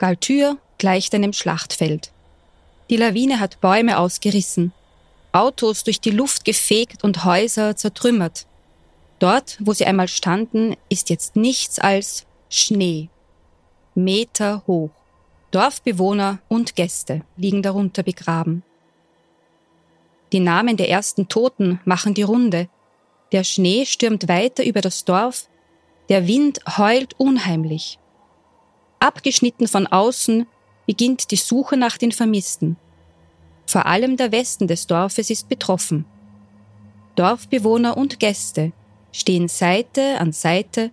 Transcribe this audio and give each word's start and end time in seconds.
Galtür 0.00 0.56
gleicht 0.78 1.14
einem 1.14 1.34
Schlachtfeld. 1.34 2.10
Die 2.88 2.96
Lawine 2.96 3.38
hat 3.38 3.60
Bäume 3.60 3.98
ausgerissen, 3.98 4.72
Autos 5.30 5.84
durch 5.84 6.00
die 6.00 6.10
Luft 6.10 6.46
gefegt 6.46 7.04
und 7.04 7.26
Häuser 7.26 7.76
zertrümmert. 7.76 8.46
Dort, 9.18 9.58
wo 9.60 9.74
sie 9.74 9.84
einmal 9.84 10.08
standen, 10.08 10.74
ist 10.88 11.10
jetzt 11.10 11.36
nichts 11.36 11.78
als 11.78 12.24
Schnee. 12.48 13.10
Meter 13.94 14.62
hoch. 14.66 14.88
Dorfbewohner 15.50 16.38
und 16.48 16.76
Gäste 16.76 17.20
liegen 17.36 17.62
darunter 17.62 18.02
begraben. 18.02 18.62
Die 20.32 20.40
Namen 20.40 20.78
der 20.78 20.88
ersten 20.88 21.28
Toten 21.28 21.78
machen 21.84 22.14
die 22.14 22.22
Runde. 22.22 22.70
Der 23.32 23.44
Schnee 23.44 23.84
stürmt 23.84 24.28
weiter 24.28 24.64
über 24.64 24.80
das 24.80 25.04
Dorf, 25.04 25.48
der 26.08 26.26
Wind 26.26 26.60
heult 26.78 27.20
unheimlich. 27.20 27.98
Abgeschnitten 29.00 29.66
von 29.66 29.86
außen 29.86 30.46
beginnt 30.86 31.30
die 31.30 31.36
Suche 31.36 31.76
nach 31.76 31.96
den 31.96 32.12
Vermissten. 32.12 32.76
Vor 33.66 33.86
allem 33.86 34.16
der 34.16 34.30
Westen 34.30 34.66
des 34.66 34.86
Dorfes 34.86 35.30
ist 35.30 35.48
betroffen. 35.48 36.04
Dorfbewohner 37.16 37.96
und 37.96 38.20
Gäste 38.20 38.72
stehen 39.10 39.48
Seite 39.48 40.18
an 40.20 40.32
Seite 40.32 40.90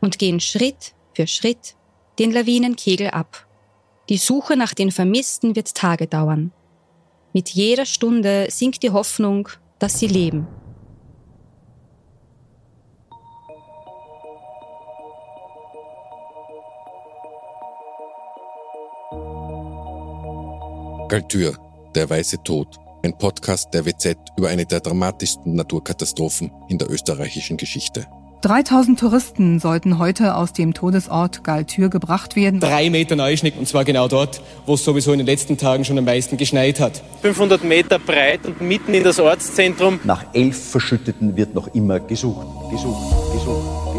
und 0.00 0.18
gehen 0.18 0.40
Schritt 0.40 0.94
für 1.14 1.26
Schritt 1.26 1.74
den 2.18 2.32
Lawinenkegel 2.32 3.10
ab. 3.10 3.46
Die 4.08 4.18
Suche 4.18 4.56
nach 4.56 4.74
den 4.74 4.92
Vermissten 4.92 5.56
wird 5.56 5.74
Tage 5.74 6.06
dauern. 6.06 6.52
Mit 7.32 7.50
jeder 7.50 7.86
Stunde 7.86 8.46
sinkt 8.50 8.82
die 8.82 8.90
Hoffnung, 8.90 9.48
dass 9.78 9.98
sie 9.98 10.08
leben. 10.08 10.46
Galtür, 21.10 21.56
der 21.96 22.08
weiße 22.08 22.44
Tod. 22.44 22.76
Ein 23.02 23.18
Podcast 23.18 23.74
der 23.74 23.84
WZ 23.84 24.16
über 24.38 24.48
eine 24.48 24.64
der 24.64 24.78
dramatischsten 24.78 25.56
Naturkatastrophen 25.56 26.52
in 26.68 26.78
der 26.78 26.88
österreichischen 26.88 27.56
Geschichte. 27.56 28.06
3000 28.42 29.00
Touristen 29.00 29.58
sollten 29.58 29.98
heute 29.98 30.36
aus 30.36 30.52
dem 30.52 30.72
Todesort 30.72 31.42
Galtür 31.42 31.90
gebracht 31.90 32.36
werden. 32.36 32.60
Drei 32.60 32.90
Meter 32.90 33.16
Neuschnitt 33.16 33.58
und 33.58 33.66
zwar 33.66 33.84
genau 33.84 34.06
dort, 34.06 34.40
wo 34.66 34.74
es 34.74 34.84
sowieso 34.84 35.10
in 35.10 35.18
den 35.18 35.26
letzten 35.26 35.58
Tagen 35.58 35.84
schon 35.84 35.98
am 35.98 36.04
meisten 36.04 36.36
geschneit 36.36 36.78
hat. 36.78 37.02
500 37.22 37.64
Meter 37.64 37.98
breit 37.98 38.46
und 38.46 38.60
mitten 38.60 38.94
in 38.94 39.02
das 39.02 39.18
Ortszentrum. 39.18 39.98
Nach 40.04 40.24
elf 40.32 40.70
Verschütteten 40.70 41.36
wird 41.36 41.54
noch 41.56 41.74
immer 41.74 41.98
gesucht, 41.98 42.46
gesucht, 42.70 43.32
gesucht, 43.32 43.32
gesucht. 43.32 43.89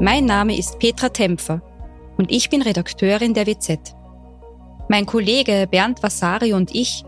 Mein 0.00 0.26
Name 0.26 0.56
ist 0.56 0.78
Petra 0.78 1.08
Tempfer 1.08 1.60
und 2.18 2.30
ich 2.30 2.50
bin 2.50 2.62
Redakteurin 2.62 3.34
der 3.34 3.48
WZ. 3.48 3.96
Mein 4.88 5.06
Kollege 5.06 5.66
Bernd 5.68 6.00
Vasari 6.04 6.52
und 6.52 6.72
ich 6.72 7.04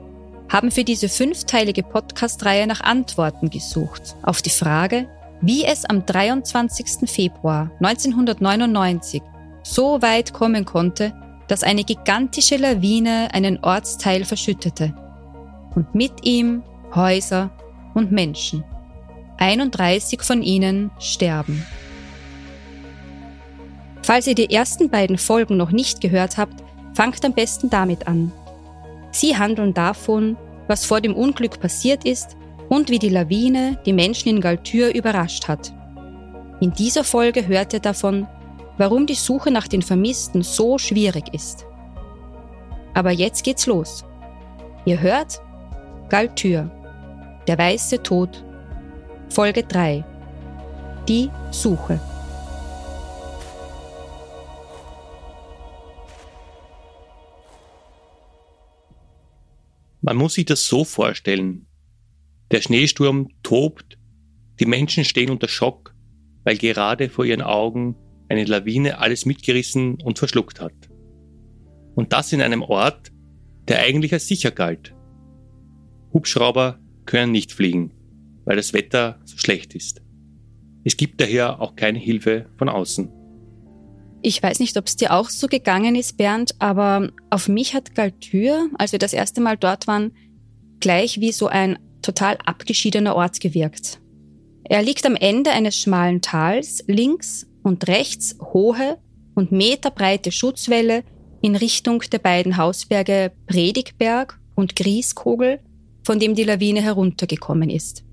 haben 0.48 0.72
für 0.72 0.82
diese 0.82 1.08
fünfteilige 1.08 1.84
Podcast-Reihe 1.84 2.66
nach 2.66 2.80
Antworten 2.80 3.48
gesucht 3.48 4.16
auf 4.24 4.42
die 4.42 4.50
Frage, 4.50 5.08
wie 5.40 5.64
es 5.64 5.84
am 5.84 6.04
23. 6.04 7.08
Februar 7.08 7.70
1999 7.80 9.22
so 9.62 10.02
weit 10.02 10.32
kommen 10.32 10.64
konnte, 10.64 11.14
dass 11.46 11.62
eine 11.62 11.84
gigantische 11.84 12.56
Lawine 12.56 13.28
einen 13.32 13.62
Ortsteil 13.62 14.24
verschüttete 14.24 14.92
und 15.76 15.94
mit 15.94 16.26
ihm 16.26 16.64
Häuser 16.92 17.50
und 17.94 18.10
Menschen. 18.10 18.64
31 19.38 20.22
von 20.22 20.42
ihnen 20.42 20.90
sterben. 20.98 21.64
Falls 24.10 24.26
ihr 24.26 24.34
die 24.34 24.50
ersten 24.50 24.90
beiden 24.90 25.18
Folgen 25.18 25.56
noch 25.56 25.70
nicht 25.70 26.00
gehört 26.00 26.36
habt, 26.36 26.64
fangt 26.94 27.24
am 27.24 27.32
besten 27.32 27.70
damit 27.70 28.08
an. 28.08 28.32
Sie 29.12 29.36
handeln 29.36 29.72
davon, 29.72 30.36
was 30.66 30.84
vor 30.84 31.00
dem 31.00 31.14
Unglück 31.14 31.60
passiert 31.60 32.04
ist 32.04 32.36
und 32.68 32.90
wie 32.90 32.98
die 32.98 33.08
Lawine 33.08 33.78
die 33.86 33.92
Menschen 33.92 34.30
in 34.30 34.40
Galtür 34.40 34.92
überrascht 34.92 35.46
hat. 35.46 35.72
In 36.58 36.72
dieser 36.72 37.04
Folge 37.04 37.46
hört 37.46 37.72
ihr 37.72 37.78
davon, 37.78 38.26
warum 38.78 39.06
die 39.06 39.14
Suche 39.14 39.52
nach 39.52 39.68
den 39.68 39.80
Vermissten 39.80 40.42
so 40.42 40.76
schwierig 40.76 41.32
ist. 41.32 41.64
Aber 42.94 43.12
jetzt 43.12 43.44
geht's 43.44 43.66
los. 43.66 44.04
Ihr 44.86 45.00
hört 45.00 45.40
Galtür, 46.08 46.68
der 47.46 47.56
weiße 47.56 48.02
Tod, 48.02 48.44
Folge 49.28 49.62
3, 49.62 50.04
die 51.06 51.30
Suche. 51.52 52.00
Man 60.02 60.16
muss 60.16 60.34
sich 60.34 60.46
das 60.46 60.66
so 60.66 60.84
vorstellen. 60.84 61.66
Der 62.50 62.62
Schneesturm 62.62 63.28
tobt, 63.42 63.98
die 64.58 64.66
Menschen 64.66 65.04
stehen 65.04 65.30
unter 65.30 65.48
Schock, 65.48 65.94
weil 66.44 66.56
gerade 66.56 67.08
vor 67.08 67.24
ihren 67.24 67.42
Augen 67.42 67.96
eine 68.28 68.44
Lawine 68.44 68.98
alles 68.98 69.26
mitgerissen 69.26 70.00
und 70.02 70.18
verschluckt 70.18 70.60
hat. 70.60 70.74
Und 71.94 72.12
das 72.12 72.32
in 72.32 72.40
einem 72.40 72.62
Ort, 72.62 73.12
der 73.68 73.80
eigentlich 73.80 74.12
als 74.12 74.26
sicher 74.26 74.50
galt. 74.50 74.94
Hubschrauber 76.12 76.80
können 77.04 77.32
nicht 77.32 77.52
fliegen, 77.52 77.92
weil 78.44 78.56
das 78.56 78.72
Wetter 78.72 79.20
so 79.24 79.36
schlecht 79.36 79.74
ist. 79.74 80.02
Es 80.84 80.96
gibt 80.96 81.20
daher 81.20 81.60
auch 81.60 81.76
keine 81.76 81.98
Hilfe 81.98 82.46
von 82.56 82.68
außen. 82.68 83.19
Ich 84.22 84.42
weiß 84.42 84.60
nicht, 84.60 84.76
ob 84.76 84.86
es 84.86 84.96
dir 84.96 85.12
auch 85.12 85.30
so 85.30 85.46
gegangen 85.46 85.96
ist, 85.96 86.18
Bernd, 86.18 86.54
aber 86.58 87.10
auf 87.30 87.48
mich 87.48 87.74
hat 87.74 87.94
Galtür, 87.94 88.68
als 88.76 88.92
wir 88.92 88.98
das 88.98 89.14
erste 89.14 89.40
Mal 89.40 89.56
dort 89.56 89.86
waren, 89.86 90.12
gleich 90.78 91.20
wie 91.20 91.32
so 91.32 91.46
ein 91.46 91.78
total 92.02 92.36
abgeschiedener 92.44 93.16
Ort 93.16 93.40
gewirkt. 93.40 94.00
Er 94.64 94.82
liegt 94.82 95.06
am 95.06 95.16
Ende 95.16 95.50
eines 95.50 95.76
schmalen 95.76 96.20
Tals, 96.20 96.84
links 96.86 97.46
und 97.62 97.88
rechts 97.88 98.36
hohe 98.52 98.98
und 99.34 99.52
meterbreite 99.52 100.32
Schutzwälle 100.32 101.02
in 101.40 101.56
Richtung 101.56 102.00
der 102.12 102.18
beiden 102.18 102.56
Hausberge 102.56 103.32
Predigberg 103.46 104.38
und 104.54 104.76
Grieskogel, 104.76 105.60
von 106.04 106.18
dem 106.18 106.34
die 106.34 106.44
Lawine 106.44 106.82
heruntergekommen 106.82 107.70
ist. 107.70 108.04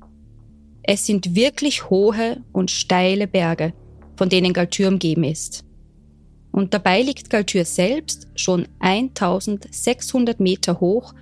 Es 0.83 1.05
sind 1.05 1.35
wirklich 1.35 1.89
hohe 1.89 2.43
und 2.53 2.71
steile 2.71 3.27
Berge, 3.27 3.73
von 4.15 4.29
denen 4.29 4.53
Galtür 4.53 4.87
umgeben 4.87 5.25
ist. 5.25 5.66
Und 6.57 6.73
dabei 6.73 7.03
liegt 7.03 7.29
Galtür 7.29 7.65
selbst 7.65 8.29
schon 8.33 8.67
1600 8.79 10.39
Meter 10.39 10.79
hoch 10.79 11.13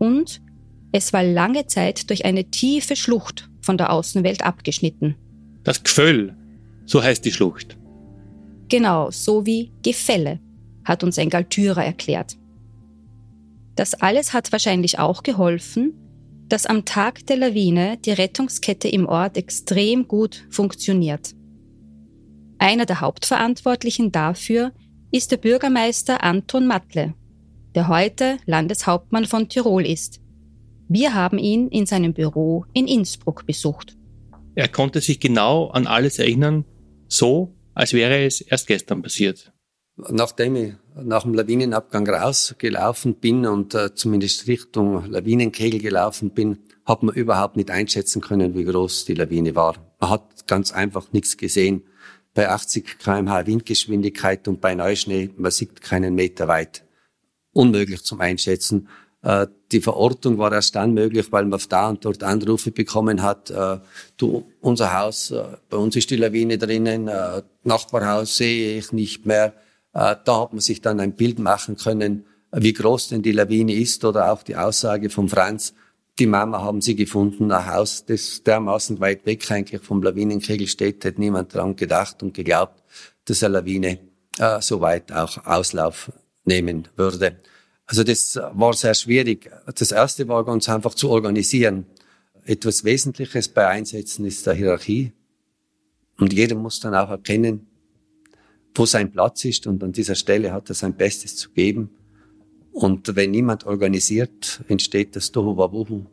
und 0.00 0.42
es 0.90 1.12
war 1.12 1.22
lange 1.22 1.68
Zeit 1.68 2.10
durch 2.10 2.24
eine 2.24 2.50
tiefe 2.50 2.96
Schlucht 2.96 3.48
von 3.62 3.78
der 3.78 3.92
Außenwelt 3.92 4.44
abgeschnitten. 4.44 5.14
Das 5.62 5.84
Gföll, 5.84 6.34
so 6.86 7.04
heißt 7.04 7.24
die 7.24 7.30
Schlucht. 7.30 7.78
Genau, 8.68 9.12
so 9.12 9.46
wie 9.46 9.70
Gefälle, 9.84 10.40
hat 10.84 11.04
uns 11.04 11.20
ein 11.20 11.30
Galtürer 11.30 11.84
erklärt. 11.84 12.36
Das 13.76 13.94
alles 13.94 14.32
hat 14.32 14.50
wahrscheinlich 14.50 14.98
auch 14.98 15.22
geholfen, 15.22 15.94
dass 16.48 16.66
am 16.66 16.84
Tag 16.84 17.24
der 17.26 17.36
Lawine 17.36 17.96
die 17.98 18.10
Rettungskette 18.10 18.88
im 18.88 19.06
Ort 19.06 19.36
extrem 19.36 20.08
gut 20.08 20.48
funktioniert. 20.50 21.36
Einer 22.58 22.86
der 22.86 23.00
Hauptverantwortlichen 23.00 24.10
dafür 24.10 24.72
ist 25.12 25.32
der 25.32 25.38
Bürgermeister 25.38 26.22
Anton 26.22 26.66
Matle, 26.66 27.14
der 27.74 27.88
heute 27.88 28.38
Landeshauptmann 28.46 29.24
von 29.24 29.48
Tirol 29.48 29.84
ist. 29.84 30.20
Wir 30.88 31.14
haben 31.14 31.38
ihn 31.38 31.68
in 31.68 31.86
seinem 31.86 32.14
Büro 32.14 32.64
in 32.72 32.86
Innsbruck 32.86 33.44
besucht. 33.46 33.96
Er 34.54 34.68
konnte 34.68 35.00
sich 35.00 35.20
genau 35.20 35.68
an 35.68 35.86
alles 35.86 36.18
erinnern, 36.18 36.64
so 37.08 37.54
als 37.74 37.92
wäre 37.92 38.24
es 38.24 38.40
erst 38.40 38.66
gestern 38.66 39.02
passiert. 39.02 39.52
Nachdem 39.96 40.56
ich 40.56 40.74
nach 40.94 41.22
dem 41.22 41.34
Lawinenabgang 41.34 42.08
rausgelaufen 42.08 43.14
bin 43.16 43.46
und 43.46 43.74
äh, 43.74 43.94
zumindest 43.94 44.46
Richtung 44.46 45.10
Lawinenkegel 45.10 45.80
gelaufen 45.80 46.30
bin, 46.30 46.58
hat 46.84 47.02
man 47.02 47.14
überhaupt 47.14 47.56
nicht 47.56 47.70
einschätzen 47.70 48.20
können, 48.20 48.54
wie 48.54 48.64
groß 48.64 49.04
die 49.04 49.14
Lawine 49.14 49.54
war. 49.54 49.76
Man 50.00 50.10
hat 50.10 50.46
ganz 50.46 50.72
einfach 50.72 51.12
nichts 51.12 51.36
gesehen 51.36 51.82
bei 52.34 52.48
80 52.48 52.98
kmh 52.98 53.46
Windgeschwindigkeit 53.46 54.46
und 54.48 54.60
bei 54.60 54.74
Neuschnee, 54.74 55.30
man 55.36 55.50
sieht 55.50 55.80
keinen 55.80 56.14
Meter 56.14 56.48
weit. 56.48 56.84
Unmöglich 57.52 58.04
zum 58.04 58.20
Einschätzen. 58.20 58.88
Äh, 59.22 59.48
die 59.72 59.80
Verortung 59.80 60.38
war 60.38 60.52
erst 60.52 60.74
dann 60.76 60.94
möglich, 60.94 61.30
weil 61.30 61.44
man 61.44 61.60
da 61.68 61.90
und 61.90 62.04
dort 62.04 62.22
Anrufe 62.22 62.70
bekommen 62.70 63.22
hat, 63.22 63.50
äh, 63.50 63.78
du, 64.16 64.46
unser 64.60 64.98
Haus, 64.98 65.30
äh, 65.30 65.44
bei 65.68 65.76
uns 65.76 65.96
ist 65.96 66.10
die 66.10 66.16
Lawine 66.16 66.58
drinnen, 66.58 67.10
Nachbarhaus 67.64 68.36
sehe 68.36 68.78
ich 68.78 68.92
nicht 68.92 69.26
mehr. 69.26 69.54
Da 69.92 70.16
hat 70.26 70.52
man 70.52 70.60
sich 70.60 70.80
dann 70.80 71.00
ein 71.00 71.16
Bild 71.16 71.40
machen 71.40 71.76
können, 71.76 72.24
wie 72.52 72.72
groß 72.72 73.08
denn 73.08 73.22
die 73.22 73.32
Lawine 73.32 73.74
ist 73.74 74.04
oder 74.04 74.30
auch 74.30 74.44
die 74.44 74.54
Aussage 74.54 75.10
von 75.10 75.28
Franz, 75.28 75.74
die 76.20 76.26
Mama 76.26 76.60
haben 76.60 76.82
sie 76.82 76.94
gefunden, 76.94 77.50
ein 77.50 77.66
Haus, 77.66 78.04
das 78.04 78.42
dermaßen 78.42 79.00
weit 79.00 79.24
weg 79.24 79.50
eigentlich 79.50 79.80
vom 79.80 80.02
Lawinenkegel 80.02 80.66
steht, 80.66 81.04
hat 81.04 81.18
niemand 81.18 81.54
daran 81.54 81.76
gedacht 81.76 82.22
und 82.22 82.34
geglaubt, 82.34 82.82
dass 83.24 83.42
eine 83.42 83.54
Lawine 83.54 83.98
äh, 84.38 84.60
so 84.60 84.82
weit 84.82 85.10
auch 85.12 85.46
Auslauf 85.46 86.12
nehmen 86.44 86.88
würde. 86.96 87.38
Also 87.86 88.04
das 88.04 88.38
war 88.52 88.74
sehr 88.74 88.94
schwierig. 88.94 89.50
Das 89.74 89.92
erste 89.92 90.28
war 90.28 90.44
ganz 90.44 90.68
einfach 90.68 90.94
zu 90.94 91.08
organisieren. 91.08 91.86
Etwas 92.44 92.84
Wesentliches 92.84 93.48
bei 93.48 93.66
Einsätzen 93.66 94.26
ist 94.26 94.46
der 94.46 94.54
Hierarchie. 94.54 95.12
Und 96.18 96.34
jeder 96.34 96.54
muss 96.54 96.80
dann 96.80 96.94
auch 96.94 97.08
erkennen, 97.08 97.66
wo 98.74 98.84
sein 98.84 99.10
Platz 99.10 99.44
ist 99.46 99.66
und 99.66 99.82
an 99.82 99.92
dieser 99.92 100.14
Stelle 100.14 100.52
hat 100.52 100.68
er 100.68 100.74
sein 100.74 100.94
Bestes 100.94 101.36
zu 101.36 101.50
geben. 101.50 101.90
Und 102.72 103.16
wenn 103.16 103.30
niemand 103.30 103.66
organisiert, 103.66 104.62
entsteht 104.68 105.16
das 105.16 105.32
Tohuwabohu. 105.32 106.06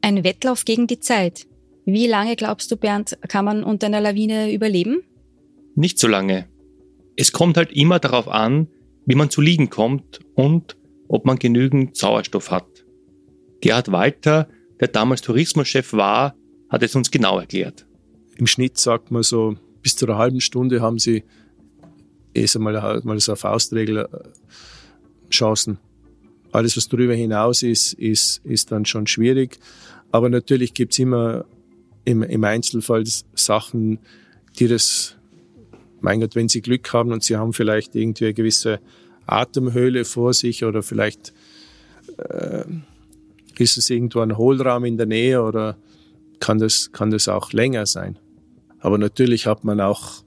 Ein 0.00 0.24
Wettlauf 0.24 0.64
gegen 0.64 0.86
die 0.86 1.00
Zeit. 1.00 1.46
Wie 1.84 2.06
lange 2.06 2.36
glaubst 2.36 2.70
du, 2.70 2.76
Bernd, 2.76 3.18
kann 3.28 3.44
man 3.44 3.64
unter 3.64 3.86
einer 3.86 4.00
Lawine 4.00 4.52
überleben? 4.52 5.02
Nicht 5.74 5.98
so 5.98 6.08
lange. 6.08 6.48
Es 7.16 7.32
kommt 7.32 7.56
halt 7.56 7.72
immer 7.72 7.98
darauf 7.98 8.28
an, 8.28 8.68
wie 9.06 9.14
man 9.14 9.30
zu 9.30 9.40
liegen 9.40 9.70
kommt 9.70 10.20
und 10.34 10.76
ob 11.08 11.26
man 11.26 11.38
genügend 11.38 11.96
Sauerstoff 11.96 12.50
hat. 12.50 12.66
Gerhard 13.60 13.92
Walter, 13.92 14.48
der 14.80 14.88
damals 14.88 15.20
Tourismuschef 15.20 15.92
war, 15.92 16.34
hat 16.68 16.82
es 16.82 16.94
uns 16.94 17.10
genau 17.10 17.38
erklärt. 17.38 17.86
Im 18.36 18.46
Schnitt 18.46 18.78
sagt 18.78 19.10
man 19.10 19.22
so, 19.22 19.56
bis 19.82 19.96
zu 19.96 20.06
einer 20.06 20.18
halben 20.18 20.40
Stunde 20.40 20.80
haben 20.80 20.98
sie 20.98 21.24
erst 22.32 22.56
einmal, 22.56 23.00
mal 23.04 23.20
so 23.20 23.32
eine 23.32 23.36
Faustregel 23.36 23.98
äh, 23.98 25.30
Chancen. 25.30 25.78
Alles, 26.54 26.76
was 26.76 26.88
darüber 26.88 27.14
hinaus 27.14 27.64
ist, 27.64 27.94
ist, 27.94 28.40
ist 28.44 28.70
dann 28.70 28.86
schon 28.86 29.08
schwierig. 29.08 29.58
Aber 30.12 30.28
natürlich 30.28 30.72
gibt 30.72 30.92
es 30.92 31.00
immer 31.00 31.46
im, 32.04 32.22
im 32.22 32.44
Einzelfall 32.44 33.02
Sachen, 33.34 33.98
die 34.60 34.68
das, 34.68 35.16
mein 36.00 36.20
Gott, 36.20 36.36
wenn 36.36 36.48
sie 36.48 36.60
Glück 36.60 36.92
haben 36.92 37.10
und 37.12 37.24
sie 37.24 37.36
haben 37.36 37.52
vielleicht 37.52 37.96
irgendwie 37.96 38.26
eine 38.26 38.34
gewisse 38.34 38.78
Atemhöhle 39.26 40.04
vor 40.04 40.32
sich 40.32 40.64
oder 40.64 40.84
vielleicht 40.84 41.32
äh, 42.18 42.62
ist 43.58 43.76
es 43.76 43.90
irgendwo 43.90 44.20
ein 44.20 44.36
Hohlraum 44.36 44.84
in 44.84 44.96
der 44.96 45.06
Nähe 45.06 45.42
oder 45.42 45.76
kann 46.38 46.58
das, 46.58 46.92
kann 46.92 47.10
das 47.10 47.26
auch 47.26 47.52
länger 47.52 47.86
sein. 47.86 48.16
Aber 48.78 48.98
natürlich 48.98 49.48
hat 49.48 49.64
man 49.64 49.80
auch 49.80 50.22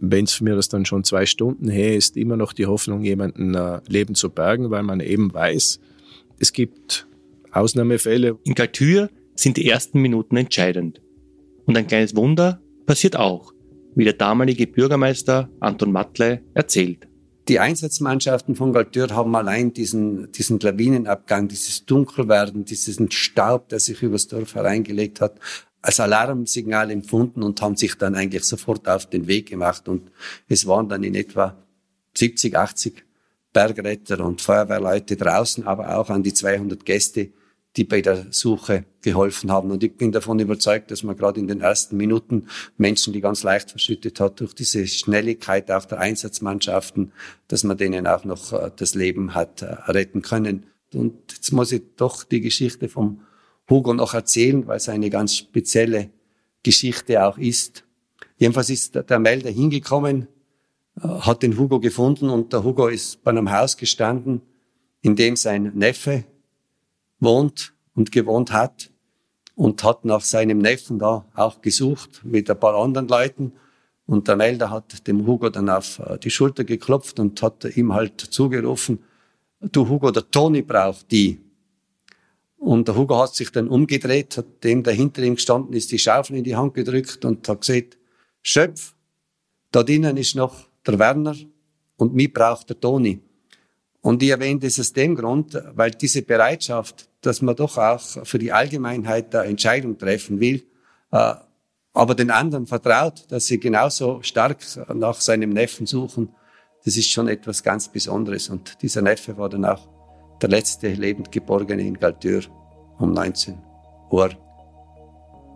wenn 0.00 0.24
es 0.24 0.40
mir 0.40 0.54
das 0.54 0.68
dann 0.68 0.84
schon 0.84 1.04
zwei 1.04 1.26
Stunden 1.26 1.68
her 1.68 1.96
ist, 1.96 2.16
immer 2.16 2.36
noch 2.36 2.52
die 2.52 2.66
Hoffnung, 2.66 3.02
jemanden 3.02 3.54
äh, 3.54 3.80
Leben 3.88 4.14
zu 4.14 4.30
bergen, 4.30 4.70
weil 4.70 4.82
man 4.82 5.00
eben 5.00 5.32
weiß, 5.32 5.80
es 6.38 6.52
gibt 6.52 7.06
Ausnahmefälle. 7.52 8.38
In 8.44 8.54
Galtür 8.54 9.08
sind 9.34 9.56
die 9.56 9.68
ersten 9.68 10.00
Minuten 10.00 10.36
entscheidend. 10.36 11.00
Und 11.64 11.76
ein 11.76 11.86
kleines 11.86 12.14
Wunder 12.14 12.60
passiert 12.84 13.16
auch, 13.16 13.52
wie 13.94 14.04
der 14.04 14.12
damalige 14.12 14.66
Bürgermeister 14.66 15.48
Anton 15.60 15.92
Matle 15.92 16.42
erzählt. 16.54 17.08
Die 17.48 17.60
Einsatzmannschaften 17.60 18.56
von 18.56 18.72
Galtür 18.72 19.08
haben 19.10 19.34
allein 19.36 19.72
diesen, 19.72 20.32
diesen 20.32 20.58
Lawinenabgang, 20.58 21.48
dieses 21.48 21.86
Dunkelwerden, 21.86 22.64
diesen 22.64 23.10
Staub, 23.10 23.68
der 23.68 23.78
sich 23.78 24.02
übers 24.02 24.26
Dorf 24.26 24.56
hereingelegt 24.56 25.20
hat, 25.20 25.38
als 25.86 26.00
Alarmsignal 26.00 26.90
empfunden 26.90 27.44
und 27.44 27.62
haben 27.62 27.76
sich 27.76 27.94
dann 27.94 28.16
eigentlich 28.16 28.42
sofort 28.42 28.88
auf 28.88 29.06
den 29.06 29.28
Weg 29.28 29.50
gemacht. 29.50 29.86
Und 29.86 30.10
es 30.48 30.66
waren 30.66 30.88
dann 30.88 31.04
in 31.04 31.14
etwa 31.14 31.56
70, 32.16 32.56
80 32.56 33.04
Bergretter 33.52 34.24
und 34.24 34.42
Feuerwehrleute 34.42 35.16
draußen, 35.16 35.64
aber 35.64 35.96
auch 35.96 36.10
an 36.10 36.24
die 36.24 36.34
200 36.34 36.84
Gäste, 36.84 37.30
die 37.76 37.84
bei 37.84 38.00
der 38.00 38.26
Suche 38.30 38.84
geholfen 39.00 39.52
haben. 39.52 39.70
Und 39.70 39.84
ich 39.84 39.96
bin 39.96 40.10
davon 40.10 40.40
überzeugt, 40.40 40.90
dass 40.90 41.04
man 41.04 41.16
gerade 41.16 41.38
in 41.38 41.46
den 41.46 41.60
ersten 41.60 41.96
Minuten 41.96 42.48
Menschen, 42.76 43.12
die 43.12 43.20
ganz 43.20 43.44
leicht 43.44 43.70
verschüttet 43.70 44.18
hat, 44.18 44.40
durch 44.40 44.54
diese 44.54 44.88
Schnelligkeit 44.88 45.70
auch 45.70 45.84
der 45.84 46.00
Einsatzmannschaften, 46.00 47.12
dass 47.46 47.62
man 47.62 47.78
denen 47.78 48.08
auch 48.08 48.24
noch 48.24 48.52
äh, 48.52 48.72
das 48.74 48.96
Leben 48.96 49.36
hat 49.36 49.62
äh, 49.62 49.66
retten 49.86 50.22
können. 50.22 50.66
Und 50.92 51.32
jetzt 51.32 51.52
muss 51.52 51.70
ich 51.70 51.82
doch 51.96 52.24
die 52.24 52.40
Geschichte 52.40 52.88
vom 52.88 53.20
Hugo 53.68 53.94
noch 53.94 54.14
erzählen, 54.14 54.66
weil 54.66 54.76
es 54.76 54.88
eine 54.88 55.10
ganz 55.10 55.34
spezielle 55.34 56.10
Geschichte 56.62 57.24
auch 57.24 57.38
ist. 57.38 57.84
Jedenfalls 58.38 58.70
ist 58.70 58.94
der 58.94 59.18
Melder 59.18 59.50
hingekommen, 59.50 60.28
äh, 61.00 61.08
hat 61.08 61.42
den 61.42 61.58
Hugo 61.58 61.80
gefunden 61.80 62.30
und 62.30 62.52
der 62.52 62.64
Hugo 62.64 62.88
ist 62.88 63.22
bei 63.22 63.30
einem 63.30 63.50
Haus 63.50 63.76
gestanden, 63.76 64.42
in 65.00 65.16
dem 65.16 65.36
sein 65.36 65.72
Neffe 65.74 66.24
wohnt 67.20 67.74
und 67.94 68.12
gewohnt 68.12 68.52
hat 68.52 68.90
und 69.54 69.82
hat 69.82 70.04
nach 70.04 70.20
seinem 70.20 70.58
Neffen 70.58 70.98
da 70.98 71.24
auch 71.34 71.62
gesucht 71.62 72.22
mit 72.24 72.50
ein 72.50 72.60
paar 72.60 72.74
anderen 72.74 73.08
Leuten. 73.08 73.52
Und 74.06 74.28
der 74.28 74.36
Melder 74.36 74.70
hat 74.70 75.06
dem 75.08 75.26
Hugo 75.26 75.50
dann 75.50 75.68
auf 75.68 75.98
äh, 75.98 76.18
die 76.18 76.30
Schulter 76.30 76.64
geklopft 76.64 77.18
und 77.18 77.42
hat 77.42 77.64
ihm 77.76 77.92
halt 77.92 78.20
zugerufen, 78.20 79.02
du 79.60 79.88
Hugo, 79.88 80.10
der 80.10 80.30
Toni 80.30 80.62
braucht 80.62 81.10
die. 81.10 81.40
Und 82.66 82.88
der 82.88 82.96
Hugo 82.96 83.16
hat 83.20 83.32
sich 83.32 83.52
dann 83.52 83.68
umgedreht, 83.68 84.38
hat 84.38 84.64
dem, 84.64 84.82
der 84.82 84.92
hinter 84.92 85.22
ihm 85.22 85.36
gestanden 85.36 85.72
ist, 85.72 85.92
die 85.92 86.00
Schaufel 86.00 86.38
in 86.38 86.42
die 86.42 86.56
Hand 86.56 86.74
gedrückt 86.74 87.24
und 87.24 87.48
hat 87.48 87.60
gesagt, 87.60 87.96
Schöpf, 88.42 88.92
da 89.70 89.84
drinnen 89.84 90.16
ist 90.16 90.34
noch 90.34 90.66
der 90.84 90.98
Werner 90.98 91.36
und 91.96 92.14
mich 92.14 92.32
braucht 92.32 92.68
der 92.68 92.80
Toni. 92.80 93.20
Und 94.00 94.20
ich 94.20 94.30
erwähne 94.30 94.58
das 94.58 94.80
aus 94.80 94.92
dem 94.92 95.14
Grund, 95.14 95.56
weil 95.76 95.92
diese 95.92 96.22
Bereitschaft, 96.22 97.08
dass 97.20 97.40
man 97.40 97.54
doch 97.54 97.78
auch 97.78 98.00
für 98.24 98.40
die 98.40 98.50
Allgemeinheit 98.50 99.32
eine 99.36 99.48
Entscheidung 99.48 99.96
treffen 99.96 100.40
will, 100.40 100.64
äh, 101.12 101.34
aber 101.92 102.14
den 102.16 102.32
anderen 102.32 102.66
vertraut, 102.66 103.26
dass 103.28 103.46
sie 103.46 103.60
genauso 103.60 104.22
stark 104.22 104.58
nach 104.92 105.20
seinem 105.20 105.50
Neffen 105.50 105.86
suchen, 105.86 106.34
das 106.84 106.96
ist 106.96 107.12
schon 107.12 107.28
etwas 107.28 107.62
ganz 107.62 107.86
Besonderes. 107.86 108.48
Und 108.48 108.82
dieser 108.82 109.02
Neffe 109.02 109.36
war 109.36 109.48
dann 109.48 109.64
auch 109.66 109.95
der 110.42 110.48
letzte 110.48 110.88
lebend 110.88 111.32
Geborgene 111.32 111.82
in 111.82 111.94
Galtür 111.94 112.42
um 112.98 113.12
19 113.12 113.58
Uhr. 114.10 114.30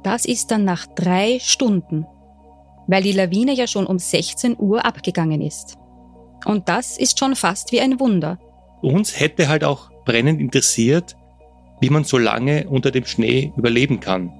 Das 0.02 0.24
ist 0.24 0.50
dann 0.50 0.64
nach 0.64 0.86
drei 0.86 1.38
Stunden, 1.40 2.06
weil 2.86 3.02
die 3.02 3.12
Lawine 3.12 3.52
ja 3.52 3.66
schon 3.66 3.86
um 3.86 3.98
16 3.98 4.56
Uhr 4.58 4.84
abgegangen 4.84 5.40
ist. 5.40 5.76
Und 6.46 6.68
das 6.68 6.98
ist 6.98 7.18
schon 7.18 7.36
fast 7.36 7.72
wie 7.72 7.80
ein 7.80 8.00
Wunder. 8.00 8.38
Uns 8.80 9.18
hätte 9.20 9.48
halt 9.48 9.62
auch 9.62 9.90
brennend 10.06 10.40
interessiert, 10.40 11.16
wie 11.80 11.90
man 11.90 12.04
so 12.04 12.18
lange 12.18 12.68
unter 12.68 12.90
dem 12.90 13.04
Schnee 13.04 13.52
überleben 13.56 14.00
kann 14.00 14.32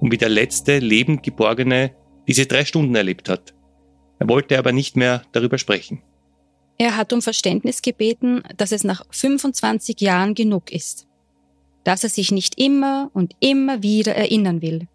und 0.00 0.10
wie 0.10 0.18
der 0.18 0.30
letzte 0.30 0.78
lebend 0.78 1.22
Geborgene 1.22 1.92
diese 2.26 2.46
drei 2.46 2.64
Stunden 2.64 2.94
erlebt 2.94 3.28
hat. 3.28 3.54
Er 4.18 4.28
wollte 4.28 4.58
aber 4.58 4.72
nicht 4.72 4.96
mehr 4.96 5.22
darüber 5.32 5.58
sprechen. 5.58 6.02
Er 6.78 6.96
hat 6.96 7.12
um 7.12 7.20
Verständnis 7.20 7.82
gebeten, 7.82 8.42
dass 8.56 8.70
es 8.70 8.84
nach 8.84 9.04
25 9.10 10.00
Jahren 10.00 10.34
genug 10.34 10.70
ist. 10.70 11.08
Dass 11.82 12.04
er 12.04 12.10
sich 12.10 12.30
nicht 12.30 12.56
immer 12.56 13.10
und 13.12 13.34
immer 13.40 13.82
wieder 13.82 14.14
erinnern 14.14 14.62
will. 14.62 14.86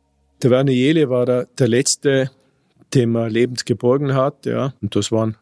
Der 0.41 0.49
Werner 0.49 0.71
Jele 0.71 1.09
war 1.09 1.25
der, 1.25 1.45
der 1.57 1.67
Letzte, 1.67 2.31
den 2.93 3.11
man 3.11 3.29
lebend 3.29 3.65
geborgen 3.65 4.13
hat, 4.13 4.45
ja. 4.45 4.73
Und 4.81 4.95
das 4.95 5.11
waren, 5.11 5.35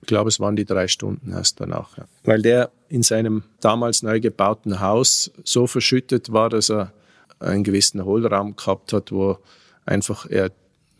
ich 0.00 0.06
glaube, 0.06 0.28
es 0.28 0.40
waren 0.40 0.56
die 0.56 0.64
drei 0.64 0.88
Stunden 0.88 1.32
erst 1.32 1.60
danach, 1.60 1.98
ja. 1.98 2.04
Weil 2.24 2.40
der 2.40 2.70
in 2.88 3.02
seinem 3.02 3.42
damals 3.60 4.02
neu 4.02 4.20
gebauten 4.20 4.80
Haus 4.80 5.30
so 5.44 5.66
verschüttet 5.66 6.32
war, 6.32 6.48
dass 6.48 6.70
er 6.70 6.92
einen 7.38 7.64
gewissen 7.64 8.04
Hohlraum 8.04 8.56
gehabt 8.56 8.94
hat, 8.94 9.12
wo 9.12 9.38
einfach 9.84 10.26
er 10.30 10.52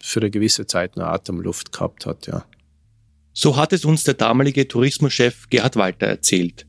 für 0.02 0.20
eine 0.20 0.30
gewisse 0.30 0.66
Zeit 0.66 0.96
nur 0.96 1.06
Atemluft 1.06 1.72
gehabt 1.72 2.04
hat, 2.04 2.26
ja. 2.26 2.44
So 3.38 3.54
hat 3.56 3.74
es 3.74 3.84
uns 3.84 4.02
der 4.02 4.14
damalige 4.14 4.66
Tourismuschef 4.66 5.50
Gerhard 5.50 5.76
Walter 5.76 6.06
erzählt. 6.06 6.66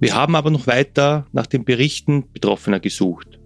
Wir 0.00 0.14
haben 0.14 0.34
aber 0.34 0.50
noch 0.50 0.66
weiter 0.66 1.26
nach 1.32 1.46
den 1.46 1.66
Berichten 1.66 2.32
Betroffener 2.32 2.80
gesucht. 2.80 3.38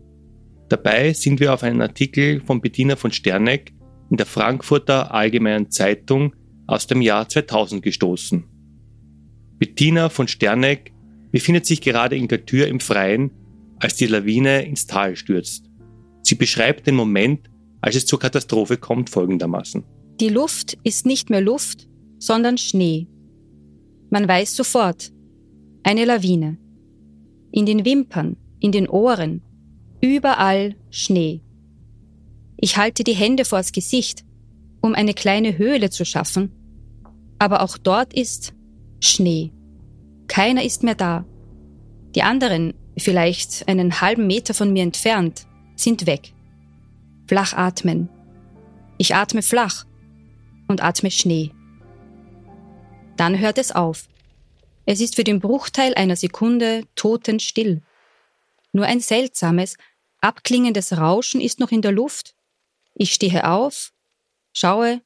Dabei 0.69 1.13
sind 1.13 1.41
wir 1.41 1.53
auf 1.53 1.65
einen 1.65 1.83
Artikel 1.83 2.41
von 2.47 2.61
Bettina 2.61 2.95
von 2.95 3.11
Sterneck 3.11 3.73
in 4.13 4.17
der 4.17 4.27
Frankfurter 4.27 5.13
Allgemeinen 5.13 5.73
Zeitung 5.73 6.37
aus 6.69 6.87
dem 6.87 7.03
Jahr 7.03 7.29
2000 7.29 7.83
gestoßen. 7.83 8.45
Bettina 9.59 10.09
von 10.09 10.29
Sterneck 10.29 10.93
befindet 11.33 11.67
sich 11.67 11.81
gerade 11.81 12.15
in 12.15 12.29
Galtür 12.29 12.69
im 12.69 12.79
Freien, 12.79 13.33
als 13.81 13.97
die 13.97 14.07
Lawine 14.07 14.63
ins 14.63 14.87
Tal 14.87 15.17
stürzt. 15.17 15.65
Sie 16.23 16.37
beschreibt 16.37 16.87
den 16.87 16.95
Moment, 16.95 17.51
als 17.81 17.97
es 17.97 18.07
zur 18.07 18.21
Katastrophe 18.21 18.77
kommt, 18.77 19.11
folgendermaßen. 19.11 19.83
Die 20.21 20.29
Luft 20.29 20.79
ist 20.85 21.07
nicht 21.07 21.29
mehr 21.29 21.41
Luft, 21.41 21.90
sondern 22.21 22.59
Schnee. 22.59 23.09
Man 24.11 24.29
weiß 24.29 24.55
sofort, 24.55 25.11
eine 25.83 26.05
Lawine. 26.05 26.59
In 27.51 27.67
den 27.67 27.85
Wimpern, 27.85 28.37
in 28.61 28.71
den 28.71 28.89
Ohren, 28.89 29.43
überall 30.01 30.77
Schnee. 30.91 31.41
Ich 32.59 32.77
halte 32.77 33.03
die 33.03 33.15
Hände 33.15 33.45
vors 33.45 33.73
Gesicht, 33.73 34.25
um 34.81 34.95
eine 34.95 35.15
kleine 35.15 35.59
Höhle 35.59 35.91
zu 35.91 36.05
schaffen, 36.05 36.53
aber 37.39 37.63
auch 37.63 37.79
dort 37.79 38.13
ist 38.13 38.55
Schnee. 39.01 39.51
Keiner 40.29 40.63
ist 40.63 40.85
mehr 40.85 40.95
da. 40.95 41.25
Die 42.15 42.23
anderen, 42.23 42.75
vielleicht 42.99 43.67
einen 43.67 44.01
halben 44.01 44.27
Meter 44.27 44.53
von 44.53 44.73
mir 44.73 44.83
entfernt, 44.83 45.47
sind 45.75 46.07
weg. 46.07 46.35
Flach 47.27 47.55
atmen. 47.55 48.11
Ich 48.99 49.15
atme 49.15 49.41
flach 49.41 49.87
und 50.69 50.83
atme 50.83 51.11
Schnee. 51.11 51.53
Dann 53.21 53.39
hört 53.39 53.59
es 53.59 53.71
auf. 53.71 54.09
Es 54.87 55.03
ist 55.03 55.15
für 55.15 55.25
den 55.25 55.41
Bruchteil 55.41 55.93
einer 55.93 56.17
Sekunde 56.17 56.85
totenstill. 56.95 57.83
Nur 58.73 58.87
ein 58.87 59.01
seltsames, 59.01 59.77
abklingendes 60.23 60.97
Rauschen 60.97 61.43
ist 61.43 61.61
noch 61.61 61.71
in 61.71 61.83
der 61.83 61.93
Luft. 61.93 62.35
Ich 62.95 63.13
stehe 63.13 63.47
auf, 63.47 63.93
schaue, 64.55 65.03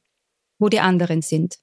wo 0.61 0.69
die 0.69 0.79
anderen 0.79 1.23
sind. 1.23 1.59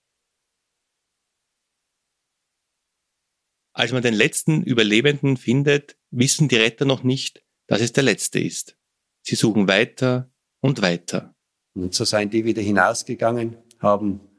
Als 3.71 3.93
man 3.93 4.01
den 4.01 4.13
letzten 4.13 4.61
Überlebenden 4.61 5.37
findet, 5.37 5.95
wissen 6.09 6.49
die 6.49 6.57
Retter 6.57 6.83
noch 6.83 7.03
nicht, 7.03 7.45
dass 7.67 7.79
es 7.79 7.93
der 7.93 8.03
letzte 8.03 8.41
ist. 8.41 8.75
Sie 9.21 9.35
suchen 9.35 9.69
weiter 9.69 10.29
und 10.59 10.81
weiter. 10.81 11.33
Und 11.75 11.93
so 11.93 12.03
seien 12.03 12.29
die 12.29 12.43
wieder 12.43 12.61
hinausgegangen, 12.61 13.55
haben 13.79 14.30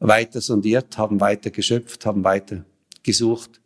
weiter 0.00 0.40
sondiert, 0.40 0.98
haben 0.98 1.20
weiter 1.20 1.50
geschöpft, 1.50 2.04
haben 2.06 2.24
weiter 2.24 2.64
gesucht. 3.02 3.60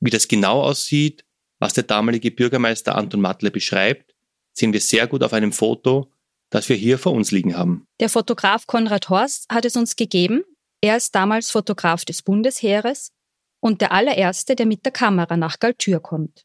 Wie 0.00 0.10
das 0.10 0.28
genau 0.28 0.62
aussieht, 0.62 1.24
was 1.58 1.72
der 1.72 1.84
damalige 1.84 2.30
Bürgermeister 2.30 2.94
Anton 2.94 3.20
Matle 3.20 3.50
beschreibt, 3.50 4.14
sehen 4.52 4.72
wir 4.72 4.80
sehr 4.80 5.06
gut 5.06 5.22
auf 5.22 5.32
einem 5.32 5.52
Foto, 5.52 6.12
das 6.50 6.68
wir 6.68 6.76
hier 6.76 6.98
vor 6.98 7.12
uns 7.12 7.30
liegen 7.30 7.56
haben. 7.56 7.86
Der 8.00 8.08
Fotograf 8.08 8.66
Konrad 8.66 9.08
Horst 9.08 9.46
hat 9.50 9.64
es 9.64 9.76
uns 9.76 9.96
gegeben. 9.96 10.44
Er 10.82 10.96
ist 10.96 11.14
damals 11.14 11.50
Fotograf 11.50 12.04
des 12.04 12.22
Bundesheeres 12.22 13.12
und 13.60 13.80
der 13.80 13.92
allererste, 13.92 14.54
der 14.54 14.66
mit 14.66 14.84
der 14.84 14.92
Kamera 14.92 15.36
nach 15.36 15.58
Galtür 15.58 16.00
kommt. 16.00 16.44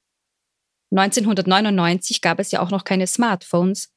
1999 0.92 2.22
gab 2.22 2.40
es 2.40 2.52
ja 2.52 2.62
auch 2.62 2.70
noch 2.70 2.84
keine 2.84 3.08
Smartphones. 3.08 3.92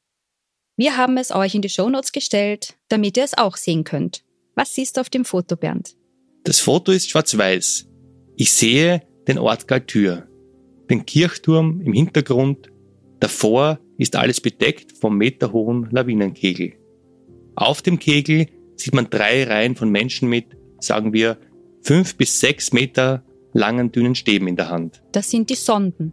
Wir 0.76 0.96
haben 0.96 1.16
es 1.16 1.30
euch 1.30 1.54
in 1.54 1.62
die 1.62 1.68
Shownotes 1.68 2.12
gestellt, 2.12 2.76
damit 2.88 3.16
ihr 3.16 3.24
es 3.24 3.36
auch 3.36 3.56
sehen 3.56 3.84
könnt. 3.84 4.23
Was 4.54 4.74
siehst 4.74 4.96
du 4.96 5.00
auf 5.00 5.10
dem 5.10 5.24
Foto, 5.24 5.56
Bernd? 5.56 5.96
Das 6.44 6.60
Foto 6.60 6.92
ist 6.92 7.10
schwarz-weiß. 7.10 7.88
Ich 8.36 8.52
sehe 8.52 9.02
den 9.26 9.38
Ort 9.38 9.66
Galtür, 9.66 10.28
den 10.90 11.06
Kirchturm 11.06 11.80
im 11.80 11.92
Hintergrund. 11.92 12.70
Davor 13.20 13.78
ist 13.96 14.16
alles 14.16 14.40
bedeckt 14.40 14.92
vom 14.98 15.16
meterhohen 15.16 15.88
Lawinenkegel. 15.90 16.74
Auf 17.56 17.82
dem 17.82 17.98
Kegel 17.98 18.46
sieht 18.76 18.94
man 18.94 19.08
drei 19.08 19.44
Reihen 19.44 19.76
von 19.76 19.90
Menschen 19.90 20.28
mit, 20.28 20.46
sagen 20.80 21.12
wir, 21.12 21.38
fünf 21.82 22.16
bis 22.16 22.40
sechs 22.40 22.72
Meter 22.72 23.24
langen 23.52 23.92
dünnen 23.92 24.14
Stäben 24.14 24.48
in 24.48 24.56
der 24.56 24.68
Hand. 24.68 25.02
Das 25.12 25.30
sind 25.30 25.48
die 25.50 25.54
Sonden. 25.54 26.12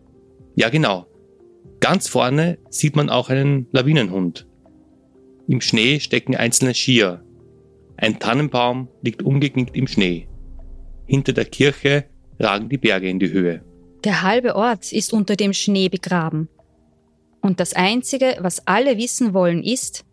Ja, 0.55 0.69
genau. 0.69 1.07
Ganz 1.79 2.07
vorne 2.07 2.59
sieht 2.69 2.95
man 2.95 3.09
auch 3.09 3.29
einen 3.29 3.67
Lawinenhund. 3.71 4.47
Im 5.47 5.61
Schnee 5.61 5.99
stecken 5.99 6.35
einzelne 6.35 6.75
Skier. 6.75 7.23
Ein 8.01 8.17
Tannenbaum 8.17 8.87
liegt 9.03 9.21
umgeknickt 9.21 9.77
im 9.77 9.85
Schnee. 9.85 10.27
Hinter 11.05 11.33
der 11.33 11.45
Kirche 11.45 12.05
ragen 12.39 12.67
die 12.67 12.79
Berge 12.79 13.07
in 13.07 13.19
die 13.19 13.31
Höhe. 13.31 13.63
Der 14.03 14.23
halbe 14.23 14.55
Ort 14.55 14.91
ist 14.91 15.13
unter 15.13 15.35
dem 15.35 15.53
Schnee 15.53 15.87
begraben. 15.87 16.49
Und 17.41 17.59
das 17.59 17.73
Einzige, 17.73 18.37
was 18.39 18.65
alle 18.65 18.97
wissen 18.97 19.35
wollen, 19.35 19.63
ist, 19.63 20.03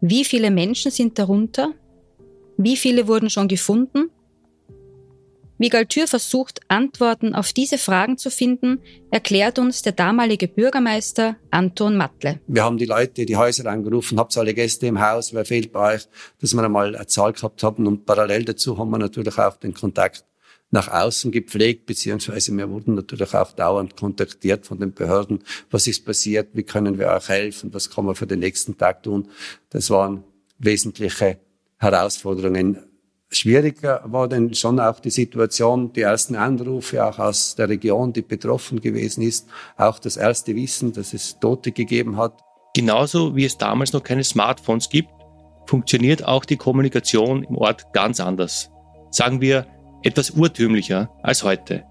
wie 0.00 0.24
viele 0.24 0.50
Menschen 0.50 0.90
sind 0.90 1.18
darunter? 1.18 1.74
Wie 2.56 2.78
viele 2.78 3.06
wurden 3.06 3.28
schon 3.28 3.46
gefunden? 3.46 4.10
Wie 5.62 5.68
Galtür 5.68 6.08
versucht, 6.08 6.58
Antworten 6.66 7.36
auf 7.36 7.52
diese 7.52 7.78
Fragen 7.78 8.18
zu 8.18 8.32
finden, 8.32 8.80
erklärt 9.12 9.60
uns 9.60 9.82
der 9.82 9.92
damalige 9.92 10.48
Bürgermeister 10.48 11.36
Anton 11.52 11.96
Matle. 11.96 12.40
Wir 12.48 12.64
haben 12.64 12.78
die 12.78 12.84
Leute, 12.84 13.24
die 13.26 13.36
Häuser 13.36 13.66
angerufen, 13.70 14.18
habt 14.18 14.36
alle 14.36 14.54
Gäste 14.54 14.88
im 14.88 15.00
Haus, 15.00 15.32
wer 15.32 15.44
fehlt 15.44 15.70
bei 15.70 15.94
euch, 15.94 16.08
dass 16.40 16.52
wir 16.52 16.64
einmal 16.64 16.96
eine 16.96 17.06
Zahl 17.06 17.32
gehabt 17.32 17.62
haben 17.62 17.86
und 17.86 18.06
parallel 18.06 18.44
dazu 18.44 18.76
haben 18.76 18.90
wir 18.90 18.98
natürlich 18.98 19.38
auch 19.38 19.54
den 19.54 19.72
Kontakt 19.72 20.24
nach 20.72 20.88
außen 20.88 21.30
gepflegt, 21.30 21.86
beziehungsweise 21.86 22.50
wir 22.56 22.68
wurden 22.68 22.96
natürlich 22.96 23.32
auch 23.32 23.52
dauernd 23.52 23.96
kontaktiert 23.96 24.66
von 24.66 24.80
den 24.80 24.92
Behörden. 24.92 25.44
Was 25.70 25.86
ist 25.86 26.04
passiert? 26.04 26.48
Wie 26.54 26.64
können 26.64 26.98
wir 26.98 27.06
euch 27.06 27.28
helfen? 27.28 27.72
Was 27.72 27.88
kann 27.88 28.06
man 28.06 28.16
für 28.16 28.26
den 28.26 28.40
nächsten 28.40 28.76
Tag 28.76 29.04
tun? 29.04 29.28
Das 29.70 29.90
waren 29.90 30.24
wesentliche 30.58 31.38
Herausforderungen. 31.78 32.91
Schwieriger 33.36 34.02
war 34.04 34.28
denn 34.28 34.54
schon 34.54 34.78
auch 34.78 35.00
die 35.00 35.10
Situation, 35.10 35.92
die 35.92 36.02
ersten 36.02 36.36
Anrufe 36.36 37.04
auch 37.04 37.18
aus 37.18 37.54
der 37.54 37.68
Region, 37.68 38.12
die 38.12 38.22
betroffen 38.22 38.80
gewesen 38.80 39.22
ist, 39.22 39.48
auch 39.76 39.98
das 39.98 40.16
erste 40.16 40.54
Wissen, 40.54 40.92
dass 40.92 41.14
es 41.14 41.38
Tote 41.40 41.72
gegeben 41.72 42.16
hat. 42.16 42.40
Genauso 42.74 43.34
wie 43.36 43.44
es 43.44 43.58
damals 43.58 43.92
noch 43.92 44.02
keine 44.02 44.24
Smartphones 44.24 44.88
gibt, 44.88 45.10
funktioniert 45.66 46.24
auch 46.24 46.44
die 46.44 46.56
Kommunikation 46.56 47.44
im 47.44 47.56
Ort 47.56 47.92
ganz 47.92 48.20
anders. 48.20 48.70
Sagen 49.10 49.40
wir, 49.40 49.66
etwas 50.02 50.30
urtümlicher 50.30 51.10
als 51.22 51.44
heute. 51.44 51.84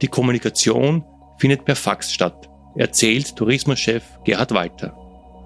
Die 0.00 0.08
Kommunikation 0.08 1.04
findet 1.38 1.64
per 1.64 1.76
Fax 1.76 2.12
statt, 2.12 2.48
erzählt 2.76 3.36
Tourismuschef 3.36 4.02
Gerhard 4.24 4.52
Walter. 4.52 4.96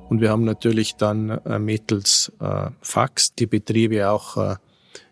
Und 0.08 0.20
wir 0.20 0.30
haben 0.30 0.44
natürlich 0.44 0.96
dann 0.96 1.30
äh, 1.30 1.58
mittels 1.58 2.32
äh, 2.40 2.70
Fax 2.80 3.34
die 3.34 3.46
Betriebe 3.46 4.08
auch 4.08 4.36
äh, 4.36 4.56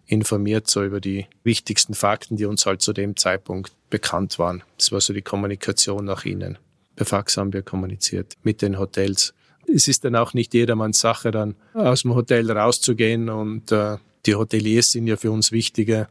informiert 0.06 0.68
so 0.68 0.84
über 0.84 1.00
die 1.00 1.26
wichtigsten 1.42 1.94
Fakten, 1.94 2.36
die 2.36 2.44
uns 2.44 2.66
halt 2.66 2.82
zu 2.82 2.92
dem 2.92 3.16
Zeitpunkt 3.16 3.72
bekannt 3.90 4.38
waren. 4.38 4.62
Das 4.76 4.92
war 4.92 5.00
so 5.00 5.12
die 5.12 5.22
Kommunikation 5.22 6.04
nach 6.04 6.24
ihnen. 6.24 6.58
Per 6.96 7.06
Fax 7.06 7.36
haben 7.36 7.52
wir 7.52 7.62
kommuniziert 7.62 8.34
mit 8.42 8.62
den 8.62 8.78
Hotels. 8.78 9.34
Es 9.66 9.88
ist 9.88 10.04
dann 10.04 10.14
auch 10.14 10.34
nicht 10.34 10.54
jedermanns 10.54 11.00
Sache, 11.00 11.30
dann 11.30 11.54
aus 11.72 12.02
dem 12.02 12.14
Hotel 12.14 12.50
rauszugehen 12.50 13.28
und 13.30 13.72
äh, 13.72 13.96
die 14.26 14.34
Hoteliers 14.34 14.92
sind 14.92 15.06
ja 15.06 15.16
für 15.16 15.30
uns 15.30 15.52
wichtige 15.52 16.08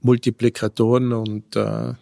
Multiplikatoren 0.00 1.12
und 1.12 1.56
äh, 1.56 1.94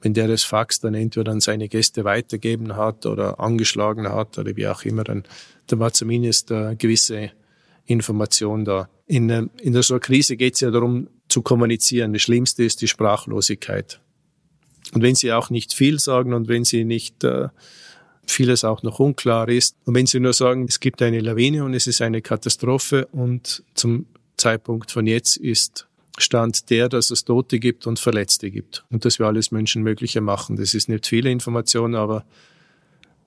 wenn 0.00 0.14
der 0.14 0.28
das 0.28 0.44
Fax 0.44 0.80
dann 0.80 0.94
entweder 0.94 1.32
an 1.32 1.40
seine 1.40 1.68
Gäste 1.68 2.04
weitergeben 2.04 2.76
hat 2.76 3.06
oder 3.06 3.40
angeschlagen 3.40 4.08
hat 4.08 4.38
oder 4.38 4.54
wie 4.56 4.68
auch 4.68 4.82
immer, 4.84 5.04
dann, 5.04 5.24
dann 5.66 5.80
war 5.80 5.92
zumindest 5.92 6.52
eine 6.52 6.76
gewisse 6.76 7.32
Information 7.86 8.64
da. 8.64 8.88
In, 9.08 9.30
in 9.30 9.82
so 9.82 9.94
einer 9.94 10.00
Krise 10.00 10.36
geht 10.36 10.54
es 10.54 10.60
ja 10.60 10.70
darum 10.70 11.08
zu 11.28 11.42
kommunizieren. 11.42 12.12
Das 12.12 12.22
Schlimmste 12.22 12.62
ist 12.62 12.80
die 12.82 12.88
Sprachlosigkeit. 12.88 14.00
Und 14.92 15.02
wenn 15.02 15.14
sie 15.14 15.32
auch 15.32 15.50
nicht 15.50 15.72
viel 15.72 15.98
sagen 15.98 16.32
und 16.32 16.48
wenn 16.48 16.64
sie 16.64 16.84
nicht 16.84 17.24
äh, 17.24 17.48
vieles 18.26 18.64
auch 18.64 18.82
noch 18.82 18.98
unklar 19.00 19.48
ist 19.48 19.76
und 19.84 19.94
wenn 19.94 20.06
sie 20.06 20.20
nur 20.20 20.32
sagen, 20.32 20.66
es 20.68 20.80
gibt 20.80 21.02
eine 21.02 21.20
Lawine 21.20 21.64
und 21.64 21.74
es 21.74 21.86
ist 21.86 22.02
eine 22.02 22.22
Katastrophe 22.22 23.06
und 23.06 23.62
zum 23.74 24.06
Zeitpunkt 24.36 24.90
von 24.90 25.06
jetzt 25.06 25.36
ist 25.36 25.86
Stand 26.18 26.70
der, 26.70 26.88
dass 26.88 27.10
es 27.10 27.24
Tote 27.24 27.58
gibt 27.58 27.86
und 27.86 27.98
Verletzte 27.98 28.50
gibt 28.50 28.84
und 28.90 29.04
dass 29.04 29.18
wir 29.18 29.26
alles 29.26 29.50
Menschenmögliche 29.50 30.20
machen. 30.20 30.56
Das 30.56 30.74
ist 30.74 30.88
nicht 30.88 31.06
viele 31.06 31.30
Informationen, 31.30 31.94
aber 31.94 32.24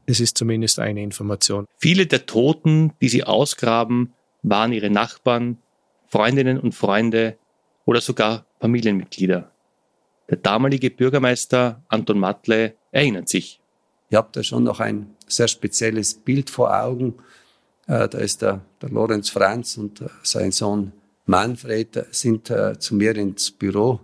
es 0.05 0.19
ist 0.19 0.38
zumindest 0.38 0.79
eine 0.79 1.01
Information. 1.01 1.65
Viele 1.77 2.05
der 2.05 2.25
Toten, 2.25 2.93
die 3.01 3.09
sie 3.09 3.23
ausgraben, 3.23 4.13
waren 4.43 4.73
ihre 4.73 4.89
Nachbarn, 4.89 5.57
Freundinnen 6.12 6.60
und 6.60 6.75
Freunde 6.75 7.38
oder 7.86 8.01
sogar 8.01 8.46
Familienmitglieder. 8.60 9.50
Der 10.30 10.38
damalige 10.38 10.91
Bürgermeister 10.91 11.84
Anton 11.88 12.20
Matle 12.20 12.75
erinnert 12.91 13.30
sich. 13.30 13.62
Ich 14.10 14.18
habe 14.18 14.27
da 14.34 14.44
schon 14.44 14.65
noch 14.65 14.82
ein 14.82 15.15
sehr 15.25 15.48
spezielles 15.48 16.13
Bild 16.15 16.50
vor 16.50 16.77
Augen. 16.77 17.15
Äh, 17.88 18.10
da 18.10 18.18
ist 18.18 18.41
der, 18.41 18.60
der 18.82 18.89
Lorenz 18.89 19.30
Franz 19.30 19.77
und 19.77 20.01
äh, 20.01 20.10
sein 20.22 20.51
Sohn 20.51 20.91
Manfred 21.25 22.06
sind 22.12 22.50
äh, 22.50 22.77
zu 22.77 22.96
mir 22.96 23.15
ins 23.15 23.51
Büro 23.51 24.01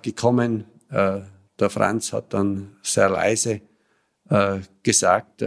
gekommen. 0.00 0.64
Der 0.90 1.68
Franz 1.68 2.14
hat 2.14 2.32
dann 2.32 2.76
sehr 2.82 3.10
leise 3.10 3.60
gesagt, 4.82 5.44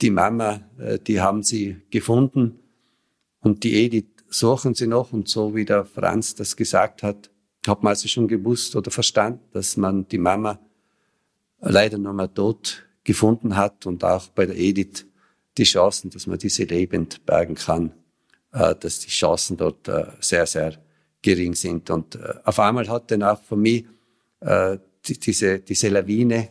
die 0.00 0.10
Mama, 0.10 0.60
die 1.06 1.20
haben 1.20 1.44
sie 1.44 1.80
gefunden 1.88 2.58
und 3.42 3.62
die 3.62 3.84
Edith 3.84 4.19
suchen 4.30 4.74
sie 4.74 4.86
noch. 4.86 5.12
Und 5.12 5.28
so 5.28 5.54
wie 5.54 5.64
der 5.64 5.84
Franz 5.84 6.34
das 6.34 6.56
gesagt 6.56 7.02
hat, 7.02 7.30
hat 7.66 7.82
man 7.82 7.90
also 7.90 8.08
schon 8.08 8.28
gewusst 8.28 8.74
oder 8.76 8.90
verstanden, 8.90 9.40
dass 9.52 9.76
man 9.76 10.08
die 10.08 10.18
Mama 10.18 10.58
leider 11.60 11.98
noch 11.98 12.14
mal 12.14 12.28
tot 12.28 12.86
gefunden 13.04 13.56
hat 13.56 13.86
und 13.86 14.02
auch 14.04 14.28
bei 14.28 14.46
der 14.46 14.56
Edith 14.56 15.06
die 15.58 15.64
Chancen, 15.64 16.10
dass 16.10 16.26
man 16.26 16.38
diese 16.38 16.64
lebend 16.64 17.26
bergen 17.26 17.54
kann, 17.54 17.92
äh, 18.52 18.74
dass 18.74 19.00
die 19.00 19.10
Chancen 19.10 19.56
dort 19.56 19.88
äh, 19.88 20.06
sehr, 20.20 20.46
sehr 20.46 20.74
gering 21.20 21.54
sind. 21.54 21.90
Und 21.90 22.14
äh, 22.14 22.34
auf 22.44 22.58
einmal 22.60 22.88
hat 22.88 23.10
dann 23.10 23.22
auch 23.22 23.42
von 23.42 23.60
mir 23.60 23.84
diese, 25.04 25.60
diese 25.60 25.90
Lawine 25.90 26.48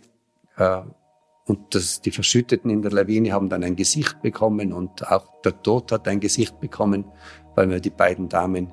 und 1.49 1.73
das, 1.73 2.01
die 2.01 2.11
Verschütteten 2.11 2.69
in 2.69 2.83
der 2.83 2.91
Lawine 2.91 3.31
haben 3.31 3.49
dann 3.49 3.63
ein 3.63 3.75
Gesicht 3.75 4.21
bekommen 4.21 4.71
und 4.73 5.07
auch 5.11 5.41
der 5.41 5.59
Tod 5.63 5.91
hat 5.91 6.07
ein 6.07 6.19
Gesicht 6.19 6.59
bekommen, 6.59 7.05
weil 7.59 7.67
mir 7.67 7.81
die 7.81 7.89
beiden 7.89 8.29
Damen 8.29 8.71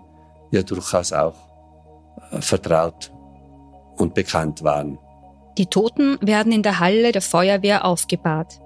ja 0.52 0.62
durchaus 0.62 1.12
auch 1.12 1.34
vertraut 2.38 3.12
und 3.96 4.14
bekannt 4.14 4.62
waren. 4.62 5.00
Die 5.58 5.66
Toten 5.66 6.18
werden 6.20 6.52
in 6.52 6.62
der 6.62 6.78
Halle 6.78 7.10
der 7.10 7.20
Feuerwehr 7.20 7.84
aufgebahrt. 7.84 8.60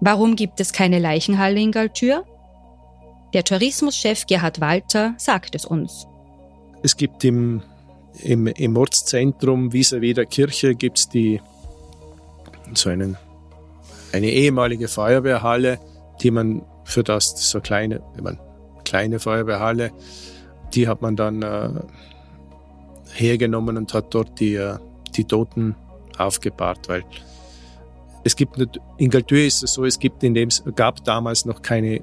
Warum 0.00 0.36
gibt 0.36 0.58
es 0.60 0.72
keine 0.72 0.98
Leichenhalle 0.98 1.60
in 1.60 1.70
Galtür? 1.70 2.24
Der 3.34 3.44
Tourismuschef 3.44 4.24
Gerhard 4.26 4.62
Walter 4.62 5.12
sagt 5.18 5.54
es 5.54 5.66
uns. 5.66 6.06
Es 6.82 6.96
gibt 6.96 7.22
im, 7.22 7.62
im, 8.22 8.46
im 8.46 8.76
Ortszentrum 8.78 9.70
vis-à-vis 9.70 10.14
der 10.14 10.24
Kirche 10.24 10.74
gibt's 10.74 11.10
die, 11.10 11.42
so 12.72 12.88
einen, 12.88 13.18
eine 14.14 14.30
ehemalige 14.30 14.88
Feuerwehrhalle, 14.88 15.78
die 16.22 16.30
man 16.30 16.62
für 16.84 17.04
das 17.04 17.50
so 17.50 17.60
kleine, 17.60 18.02
ich 18.16 18.22
meine, 18.22 18.38
kleine 18.84 19.18
Feuerwehrhalle, 19.18 19.92
die 20.74 20.88
hat 20.88 21.02
man 21.02 21.16
dann 21.16 21.42
äh, 21.42 21.70
hergenommen 23.12 23.76
und 23.76 23.92
hat 23.94 24.14
dort 24.14 24.40
die, 24.40 24.54
äh, 24.54 24.78
die 25.16 25.24
Toten 25.24 25.76
aufgebahrt, 26.18 26.88
weil 26.88 27.04
es 28.24 28.36
gibt 28.36 28.56
in 28.98 29.10
Galtür 29.10 29.44
ist 29.44 29.62
es 29.62 29.74
so, 29.74 29.84
es 29.84 29.98
gibt 29.98 30.22
in 30.22 30.34
dem, 30.34 30.48
gab 30.76 31.04
damals 31.04 31.44
noch 31.44 31.62
keine, 31.62 31.96
äh, 31.96 32.02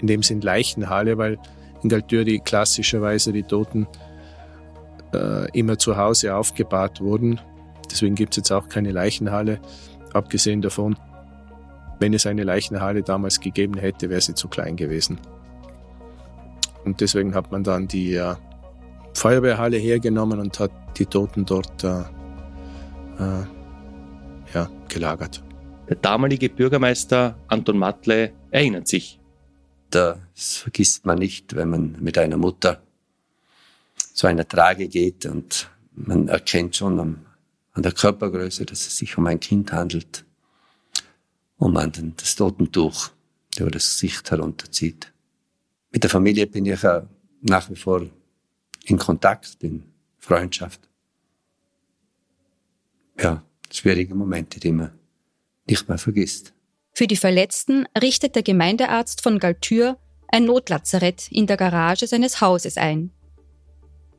in 0.00 0.08
dem 0.08 0.22
Sinn 0.22 0.40
Leichenhalle, 0.40 1.18
weil 1.18 1.38
in 1.82 1.88
Galtür 1.88 2.24
die 2.24 2.40
klassischerweise 2.40 3.32
die 3.32 3.44
Toten 3.44 3.86
äh, 5.14 5.50
immer 5.52 5.78
zu 5.78 5.96
Hause 5.96 6.34
aufgebahrt 6.34 7.00
wurden. 7.00 7.40
Deswegen 7.90 8.16
gibt 8.16 8.32
es 8.32 8.38
jetzt 8.38 8.50
auch 8.50 8.68
keine 8.68 8.90
Leichenhalle. 8.90 9.60
Abgesehen 10.12 10.62
davon, 10.62 10.96
wenn 12.00 12.12
es 12.12 12.26
eine 12.26 12.42
Leichenhalle 12.42 13.02
damals 13.02 13.40
gegeben 13.40 13.78
hätte, 13.78 14.10
wäre 14.10 14.20
sie 14.20 14.34
zu 14.34 14.48
klein 14.48 14.76
gewesen. 14.76 15.18
Und 16.86 17.00
deswegen 17.00 17.34
hat 17.34 17.50
man 17.50 17.64
dann 17.64 17.88
die 17.88 18.14
äh, 18.14 18.36
Feuerwehrhalle 19.12 19.76
hergenommen 19.76 20.38
und 20.38 20.58
hat 20.60 20.70
die 20.96 21.06
Toten 21.06 21.44
dort 21.44 21.82
äh, 21.82 22.00
äh, 23.18 23.44
ja, 24.54 24.70
gelagert. 24.88 25.42
Der 25.88 25.96
damalige 25.96 26.48
Bürgermeister 26.48 27.36
Anton 27.48 27.76
Matle 27.76 28.32
erinnert 28.52 28.86
sich. 28.86 29.18
Das 29.90 30.58
vergisst 30.58 31.04
man 31.06 31.18
nicht, 31.18 31.56
wenn 31.56 31.70
man 31.70 31.96
mit 32.00 32.18
einer 32.18 32.36
Mutter 32.36 32.80
zu 34.14 34.28
einer 34.28 34.46
Trage 34.46 34.86
geht 34.86 35.26
und 35.26 35.68
man 35.92 36.28
erkennt 36.28 36.76
schon 36.76 37.00
an, 37.00 37.26
an 37.72 37.82
der 37.82 37.92
Körpergröße, 37.92 38.64
dass 38.64 38.86
es 38.86 38.96
sich 38.96 39.18
um 39.18 39.26
ein 39.26 39.40
Kind 39.40 39.72
handelt 39.72 40.24
und 41.58 41.72
man 41.72 42.14
das 42.16 42.36
Totentuch 42.36 43.10
über 43.58 43.70
das 43.70 43.86
Gesicht 43.86 44.30
herunterzieht. 44.30 45.12
Mit 45.96 46.02
der 46.02 46.10
Familie 46.10 46.46
bin 46.46 46.66
ich 46.66 46.82
ja 46.82 47.08
nach 47.40 47.70
wie 47.70 47.74
vor 47.74 48.06
in 48.84 48.98
Kontakt, 48.98 49.56
in 49.62 49.82
Freundschaft. 50.18 50.78
Ja, 53.18 53.42
schwierige 53.72 54.14
Momente, 54.14 54.60
die 54.60 54.72
man 54.72 54.90
nicht 55.66 55.88
mehr 55.88 55.96
vergisst. 55.96 56.52
Für 56.92 57.06
die 57.06 57.16
Verletzten 57.16 57.86
richtet 57.98 58.34
der 58.34 58.42
Gemeindearzt 58.42 59.22
von 59.22 59.38
Galtür 59.38 59.96
ein 60.28 60.44
Notlazarett 60.44 61.32
in 61.32 61.46
der 61.46 61.56
Garage 61.56 62.06
seines 62.06 62.42
Hauses 62.42 62.76
ein. 62.76 63.10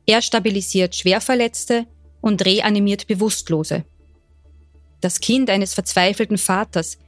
Er 0.04 0.20
stabilisiert 0.20 0.96
Schwerverletzte 0.96 1.86
und 2.20 2.44
reanimiert 2.44 3.06
Bewusstlose. 3.06 3.84
Das 5.00 5.20
Kind 5.20 5.48
eines 5.48 5.74
verzweifelten 5.74 6.38
Vaters, 6.38 6.98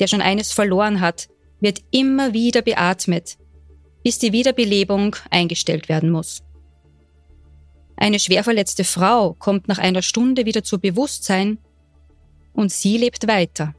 der 0.00 0.06
schon 0.06 0.20
eines 0.20 0.52
verloren 0.52 1.00
hat, 1.00 1.30
wird 1.60 1.80
immer 1.92 2.34
wieder 2.34 2.60
beatmet, 2.60 3.38
bis 4.02 4.18
die 4.18 4.32
Wiederbelebung 4.32 5.16
eingestellt 5.30 5.88
werden 5.88 6.10
muss. 6.10 6.42
Eine 7.96 8.20
schwerverletzte 8.20 8.84
Frau 8.84 9.34
kommt 9.34 9.66
nach 9.66 9.78
einer 9.78 10.02
Stunde 10.02 10.46
wieder 10.46 10.62
zu 10.62 10.78
Bewusstsein 10.78 11.58
und 12.52 12.70
sie 12.72 12.96
lebt 12.96 13.26
weiter. 13.26 13.74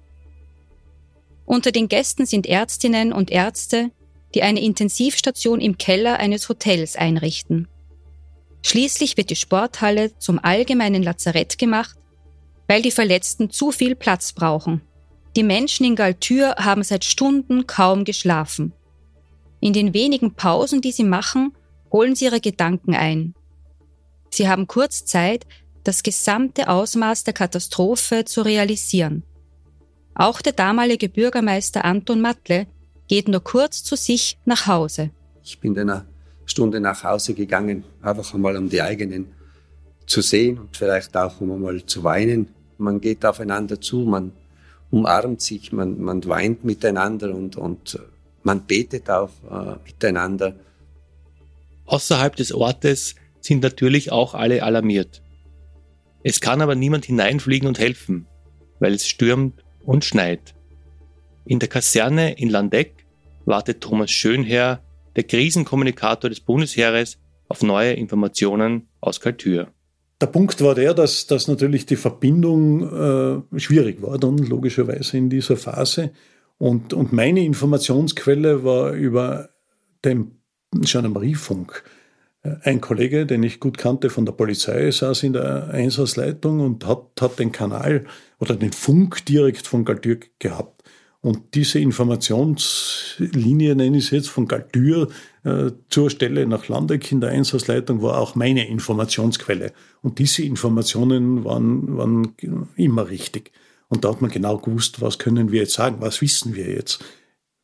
Unter 1.45 1.71
den 1.71 1.87
Gästen 1.87 2.25
sind 2.25 2.45
Ärztinnen 2.45 3.13
und 3.13 3.31
Ärzte, 3.31 3.91
die 4.35 4.43
eine 4.43 4.61
Intensivstation 4.61 5.61
im 5.61 5.77
Keller 5.77 6.19
eines 6.19 6.47
Hotels 6.49 6.95
einrichten. 6.95 7.67
Schließlich 8.61 9.17
wird 9.17 9.29
die 9.29 9.35
Sporthalle 9.35 10.17
zum 10.19 10.37
allgemeinen 10.37 11.01
Lazarett 11.01 11.57
gemacht, 11.57 11.97
weil 12.67 12.81
die 12.81 12.91
Verletzten 12.91 13.49
zu 13.49 13.71
viel 13.71 13.95
Platz 13.95 14.33
brauchen. 14.33 14.81
Die 15.35 15.43
Menschen 15.43 15.85
in 15.85 15.95
Galtür 15.95 16.55
haben 16.57 16.83
seit 16.83 17.05
Stunden 17.05 17.65
kaum 17.67 18.03
geschlafen. 18.03 18.73
In 19.59 19.73
den 19.73 19.93
wenigen 19.93 20.33
Pausen, 20.33 20.81
die 20.81 20.91
sie 20.91 21.03
machen, 21.03 21.53
holen 21.91 22.15
sie 22.15 22.25
ihre 22.25 22.39
Gedanken 22.39 22.95
ein. 22.95 23.33
Sie 24.29 24.47
haben 24.47 24.67
kurz 24.67 25.05
Zeit, 25.05 25.45
das 25.83 26.03
gesamte 26.03 26.69
Ausmaß 26.69 27.23
der 27.23 27.33
Katastrophe 27.33 28.25
zu 28.25 28.41
realisieren. 28.41 29.23
Auch 30.13 30.41
der 30.41 30.53
damalige 30.53 31.09
Bürgermeister 31.09 31.85
Anton 31.85 32.21
Matle 32.21 32.67
geht 33.07 33.27
nur 33.27 33.43
kurz 33.43 33.83
zu 33.83 33.95
sich 33.95 34.37
nach 34.45 34.67
Hause. 34.67 35.11
Ich 35.43 35.59
bin 35.59 35.77
eine 35.77 36.05
Stunde 36.45 36.79
nach 36.79 37.03
Hause 37.03 37.33
gegangen, 37.33 37.83
einfach 38.01 38.33
einmal 38.33 38.57
um 38.57 38.69
die 38.69 38.81
eigenen 38.81 39.27
zu 40.05 40.21
sehen 40.21 40.57
und 40.59 40.75
vielleicht 40.75 41.15
auch 41.15 41.39
um 41.41 41.51
einmal 41.51 41.85
zu 41.85 42.03
weinen. 42.03 42.49
Man 42.77 42.99
geht 42.99 43.25
aufeinander 43.25 43.79
zu, 43.79 43.99
man 43.99 44.31
umarmt 44.91 45.41
sich, 45.41 45.71
man, 45.71 45.99
man 46.01 46.25
weint 46.25 46.63
miteinander 46.63 47.33
und, 47.33 47.55
und 47.55 47.99
man 48.43 48.65
betet 48.65 49.09
auch 49.09 49.31
äh, 49.49 49.75
miteinander. 49.85 50.55
Außerhalb 51.85 52.35
des 52.35 52.53
Ortes 52.53 53.15
sind 53.41 53.63
natürlich 53.63 54.11
auch 54.11 54.33
alle 54.33 54.63
alarmiert. 54.63 55.21
Es 56.23 56.41
kann 56.41 56.61
aber 56.61 56.75
niemand 56.75 57.05
hineinfliegen 57.05 57.67
und 57.67 57.79
helfen, 57.79 58.27
weil 58.79 58.93
es 58.93 59.07
stürmt 59.07 59.63
und 59.85 60.05
schneit. 60.05 60.53
In 61.45 61.59
der 61.59 61.69
Kaserne 61.69 62.33
in 62.33 62.49
Landeck 62.49 63.05
wartet 63.45 63.81
Thomas 63.81 64.11
Schönherr, 64.11 64.81
der 65.15 65.23
Krisenkommunikator 65.23 66.29
des 66.29 66.41
Bundesheeres, 66.41 67.17
auf 67.47 67.63
neue 67.63 67.93
Informationen 67.93 68.87
aus 69.01 69.19
Kaltür. 69.19 69.69
Der 70.21 70.27
Punkt 70.27 70.61
war 70.61 70.75
der, 70.75 70.93
dass, 70.93 71.27
dass 71.27 71.47
natürlich 71.47 71.85
die 71.85 71.95
Verbindung 71.95 72.83
äh, 73.53 73.59
schwierig 73.59 74.01
war 74.01 74.19
dann 74.19 74.37
logischerweise 74.37 75.17
in 75.17 75.29
dieser 75.29 75.57
Phase. 75.57 76.11
Und, 76.59 76.93
und 76.93 77.11
meine 77.13 77.43
Informationsquelle 77.43 78.63
war 78.63 78.91
über 78.91 79.49
den 80.05 80.39
Gendarmeriefunk. 80.73 81.83
Ein 82.61 82.79
Kollege, 82.79 83.25
den 83.25 83.43
ich 83.43 83.59
gut 83.59 83.77
kannte 83.77 84.09
von 84.09 84.25
der 84.25 84.33
Polizei, 84.33 84.91
saß 84.91 85.23
in 85.23 85.33
der 85.33 85.69
Einsatzleitung 85.69 86.59
und 86.59 86.85
hat, 86.85 87.07
hat 87.19 87.39
den 87.39 87.51
Kanal 87.51 88.05
oder 88.39 88.55
den 88.55 88.71
Funk 88.71 89.25
direkt 89.25 89.67
von 89.67 89.83
Galtür 89.83 90.19
gehabt. 90.37 90.83
Und 91.21 91.53
diese 91.53 91.79
Informationslinie, 91.79 93.75
nenne 93.75 93.97
ich 93.97 94.05
es 94.05 94.11
jetzt, 94.11 94.29
von 94.29 94.47
Galtür 94.47 95.09
äh, 95.43 95.71
zur 95.89 96.09
Stelle 96.09 96.47
nach 96.47 96.69
Landeck 96.69 97.11
in 97.11 97.19
der 97.19 97.31
Einsatzleitung 97.31 98.01
war 98.01 98.17
auch 98.19 98.35
meine 98.35 98.65
Informationsquelle. 98.67 99.73
Und 100.01 100.19
diese 100.19 100.43
Informationen 100.43 101.43
waren, 101.43 101.97
waren 101.97 102.35
immer 102.77 103.09
richtig. 103.09 103.51
Und 103.89 104.05
da 104.05 104.09
hat 104.09 104.21
man 104.21 104.31
genau 104.31 104.57
gewusst, 104.57 105.01
was 105.01 105.19
können 105.19 105.51
wir 105.51 105.61
jetzt 105.61 105.73
sagen, 105.73 105.97
was 105.99 106.21
wissen 106.21 106.55
wir 106.55 106.69
jetzt 106.69 107.03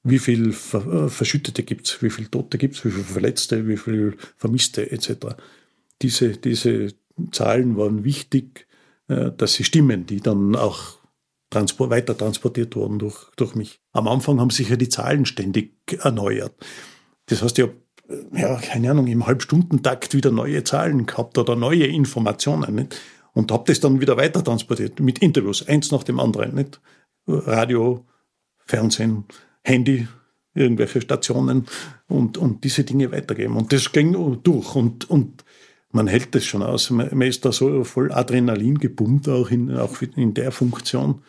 wie 0.06 0.20
viel 0.20 0.52
äh, 0.52 1.10
Verschüttete 1.10 1.64
gibt 1.64 1.88
es, 1.88 2.02
wie 2.02 2.12
viele 2.12 2.30
Tote 2.30 2.58
gibt 2.58 2.76
es, 2.76 2.86
wie 2.86 2.92
viele 2.92 3.04
Verletzte, 3.04 3.68
wie 3.68 3.76
viele 3.76 4.14
Vermisste 4.38 4.92
etc. 4.92 5.36
Diese, 6.02 6.38
diese 6.38 6.94
Zahlen 7.32 7.76
waren 7.76 8.04
wichtig, 8.04 8.68
äh, 9.08 9.32
dass 9.36 9.56
sie 9.56 9.64
stimmen, 9.64 10.06
die 10.06 10.22
dann 10.22 10.56
auch 10.56 11.00
transport, 11.50 11.90
weiter 11.90 12.16
transportiert 12.16 12.76
wurden 12.76 13.00
durch, 13.00 13.32
durch 13.36 13.56
mich. 13.56 13.80
Am 13.94 14.08
Anfang 14.08 14.40
haben 14.40 14.52
sich 14.52 14.70
ja 14.70 14.76
die 14.76 14.90
Zahlen 14.90 15.26
ständig 15.26 15.74
erneuert. 16.04 16.54
Das 17.26 17.42
heißt, 17.42 17.58
ich 17.58 17.64
habe, 17.64 17.76
äh, 18.08 18.42
ja, 18.42 18.56
keine 18.58 18.92
Ahnung, 18.92 19.08
im 19.08 19.26
Halbstundentakt 19.26 20.14
wieder 20.14 20.30
neue 20.30 20.64
Zahlen 20.64 21.08
gehabt 21.08 21.40
oder 21.40 21.56
neue 21.56 21.88
Informationen. 21.88 22.76
Nicht? 22.76 23.02
Und 23.36 23.52
habe 23.52 23.66
das 23.68 23.80
dann 23.80 24.02
wieder 24.02 24.18
weiter 24.18 24.44
transportiert 24.44 25.00
mit 25.00 25.20
Interviews, 25.20 25.68
eins 25.68 25.92
nach 25.92 26.04
dem 26.04 26.20
anderen. 26.20 26.56
Nicht? 26.56 26.82
Radio, 27.28 28.06
Fernsehen, 28.66 29.26
Handy, 29.64 30.08
irgendwelche 30.56 31.02
Stationen 31.02 31.68
und, 32.08 32.38
und 32.38 32.64
diese 32.64 32.84
Dinge 32.84 33.12
weitergeben. 33.12 33.58
Und 33.58 33.72
das 33.72 33.92
ging 33.92 34.14
durch 34.42 34.76
und, 34.76 35.10
und 35.10 35.44
man 35.92 36.08
hält 36.08 36.34
das 36.34 36.46
schon 36.46 36.64
aus. 36.64 36.90
Man, 36.90 37.22
ist 37.22 37.46
da 37.46 37.52
so 37.52 37.84
voll 37.84 38.12
Adrenalin 38.12 38.78
gepumpt, 38.80 39.30
auch 39.30 39.50
in, 39.50 39.76
auch 39.76 40.02
in 40.02 40.34
der 40.34 40.52
Funktion, 40.52 41.22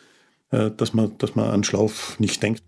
äh, 0.51 0.71
dass 0.71 0.93
man, 0.93 1.17
dass 1.17 1.35
man 1.35 1.49
an 1.49 1.63
Schlaf 1.63 2.19
nicht 2.19 2.41
denkt. 2.41 2.63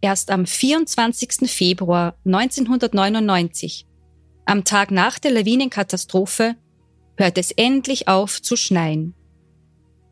Erst 0.00 0.30
am 0.30 0.46
24. 0.46 1.50
Februar 1.50 2.16
1999, 2.26 3.86
am 4.44 4.64
Tag 4.64 4.90
nach 4.90 5.18
der 5.18 5.30
Lawinenkatastrophe, 5.30 6.56
hört 7.16 7.38
es 7.38 7.50
endlich 7.52 8.08
auf 8.08 8.42
zu 8.42 8.56
schneien. 8.56 9.14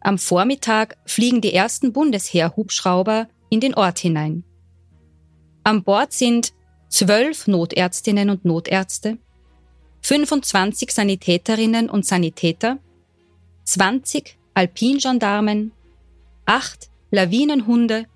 Am 0.01 0.19
Vormittag 0.19 0.97
fliegen 1.07 1.41
die 1.41 1.55
ersten 1.55 1.93
Bundesheer-Hubschrauber 1.93 3.29
in 3.51 3.61
den 3.61 3.75
Ort 3.75 4.01
hinein. 4.01 4.45
An 5.65 5.85
Bord 5.85 6.12
sind 6.12 6.53
zwölf 6.88 7.47
Notärztinnen 7.47 8.31
und 8.31 8.45
Notärzte, 8.45 9.19
25 10.03 10.91
Sanitäterinnen 10.91 11.88
und 11.88 12.05
Sanitäter, 12.05 12.79
20 13.65 14.37
Alpingendarmen, 14.55 15.73
8 16.47 16.91
Lawinenhunde 17.12 18.07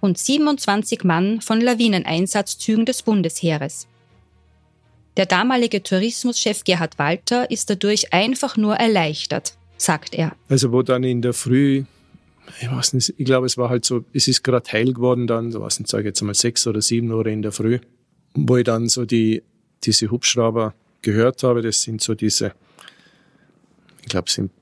und 0.00 0.16
27 0.16 1.02
Mann 1.02 1.40
von 1.40 1.60
Lawineneinsatzzügen 1.60 2.86
des 2.86 3.02
Bundesheeres. 3.02 3.88
Der 5.18 5.26
damalige 5.26 5.82
Tourismuschef 5.82 6.62
Gerhard 6.62 6.96
Walter 7.00 7.50
ist 7.50 7.68
dadurch 7.68 8.12
einfach 8.12 8.56
nur 8.56 8.76
erleichtert, 8.76 9.58
sagt 9.76 10.14
er. 10.14 10.36
Also 10.48 10.70
wo 10.70 10.82
dann 10.82 11.02
in 11.02 11.22
der 11.22 11.32
Früh, 11.32 11.82
ich 12.60 12.70
weiß 12.70 12.92
nicht, 12.92 13.14
ich 13.16 13.24
glaube, 13.24 13.46
es 13.46 13.58
war 13.58 13.68
halt 13.68 13.84
so, 13.84 14.04
es 14.12 14.28
ist 14.28 14.44
gerade 14.44 14.70
hell 14.70 14.92
geworden 14.92 15.26
dann, 15.26 15.50
so 15.50 15.60
was 15.60 15.80
nicht, 15.80 15.90
sage 15.90 16.04
jetzt 16.04 16.22
mal 16.22 16.34
sechs 16.34 16.68
oder 16.68 16.80
sieben 16.80 17.10
Uhr 17.10 17.26
in 17.26 17.42
der 17.42 17.50
Früh, 17.50 17.80
wo 18.34 18.58
ich 18.58 18.64
dann 18.64 18.88
so 18.88 19.04
die, 19.04 19.42
diese 19.82 20.08
Hubschrauber 20.08 20.72
gehört 21.02 21.42
habe, 21.42 21.62
das 21.62 21.82
sind 21.82 22.00
so 22.00 22.14
diese, 22.14 22.52
ich 24.02 24.10
glaube, 24.10 24.30
sind, 24.30 24.52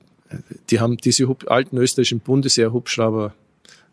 die 0.71 0.79
haben 0.79 0.97
diese 0.97 1.27
alten 1.45 1.77
österreichischen 1.77 2.19
Bundesheer-Hubschrauber 2.21 3.35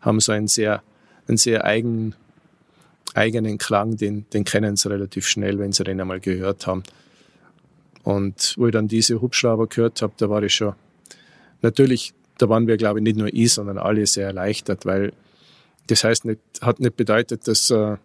haben 0.01 0.19
so 0.19 0.31
einen 0.31 0.47
sehr, 0.47 0.81
einen 1.27 1.37
sehr 1.37 1.63
eigen, 1.63 2.15
eigenen 3.15 3.57
Klang, 3.57 3.97
den, 3.97 4.25
den 4.31 4.43
kennen 4.43 4.75
sie 4.75 4.89
relativ 4.89 5.27
schnell, 5.27 5.57
wenn 5.59 5.71
sie 5.71 5.83
den 5.83 5.99
einmal 6.01 6.19
gehört 6.19 6.67
haben. 6.67 6.83
Und 8.03 8.53
wo 8.57 8.67
ich 8.67 8.73
dann 8.73 8.87
diese 8.87 9.21
Hubschrauber 9.21 9.67
gehört 9.67 10.01
habe, 10.01 10.13
da 10.17 10.29
war 10.29 10.43
ich 10.43 10.53
schon, 10.53 10.73
natürlich, 11.61 12.13
da 12.37 12.49
waren 12.49 12.67
wir, 12.67 12.77
glaube 12.77 12.99
ich, 12.99 13.03
nicht 13.03 13.17
nur 13.17 13.33
ich, 13.33 13.53
sondern 13.53 13.77
alle 13.77 14.05
sehr 14.05 14.27
erleichtert, 14.27 14.85
weil 14.85 15.13
das 15.87 16.03
heißt 16.03 16.25
nicht, 16.25 16.39
hat 16.61 16.79
nicht 16.79 16.95
bedeutet, 16.97 17.47
dass, 17.47 17.69
äh, 17.69 17.97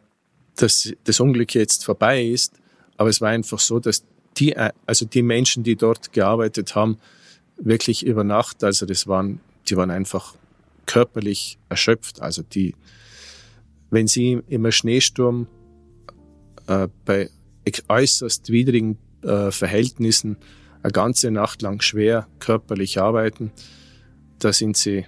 dass 0.57 0.93
das 1.05 1.21
Unglück 1.21 1.55
jetzt 1.55 1.85
vorbei 1.85 2.23
ist, 2.25 2.55
aber 2.97 3.09
es 3.09 3.21
war 3.21 3.31
einfach 3.31 3.59
so, 3.59 3.79
dass 3.79 4.05
die, 4.37 4.57
also 4.87 5.07
die 5.07 5.23
Menschen, 5.23 5.65
die 5.65 5.77
dort 5.77 6.13
gearbeitet 6.13 6.75
haben, 6.75 6.99
wirklich 7.57 8.05
über 8.07 8.25
Nacht, 8.25 8.63
also 8.65 8.87
das 8.87 9.07
waren, 9.07 9.41
die 9.69 9.77
waren 9.77 9.91
einfach 9.91 10.35
körperlich 10.87 11.59
erschöpft. 11.69 12.21
Also 12.21 12.43
die, 12.43 12.75
wenn 13.91 14.07
sie 14.07 14.41
im 14.49 14.71
Schneesturm 14.71 15.47
äh, 16.67 16.89
bei 17.05 17.29
äußerst 17.89 18.51
widrigen 18.51 18.99
äh, 19.23 19.51
Verhältnissen 19.51 20.37
eine 20.83 20.93
ganze 20.93 21.31
Nacht 21.31 21.63
lang 21.63 21.83
schwer 21.83 22.27
körperlich 22.39 23.01
arbeiten, 23.01 23.53
da 24.39 24.53
sind 24.53 24.77
sie, 24.77 25.05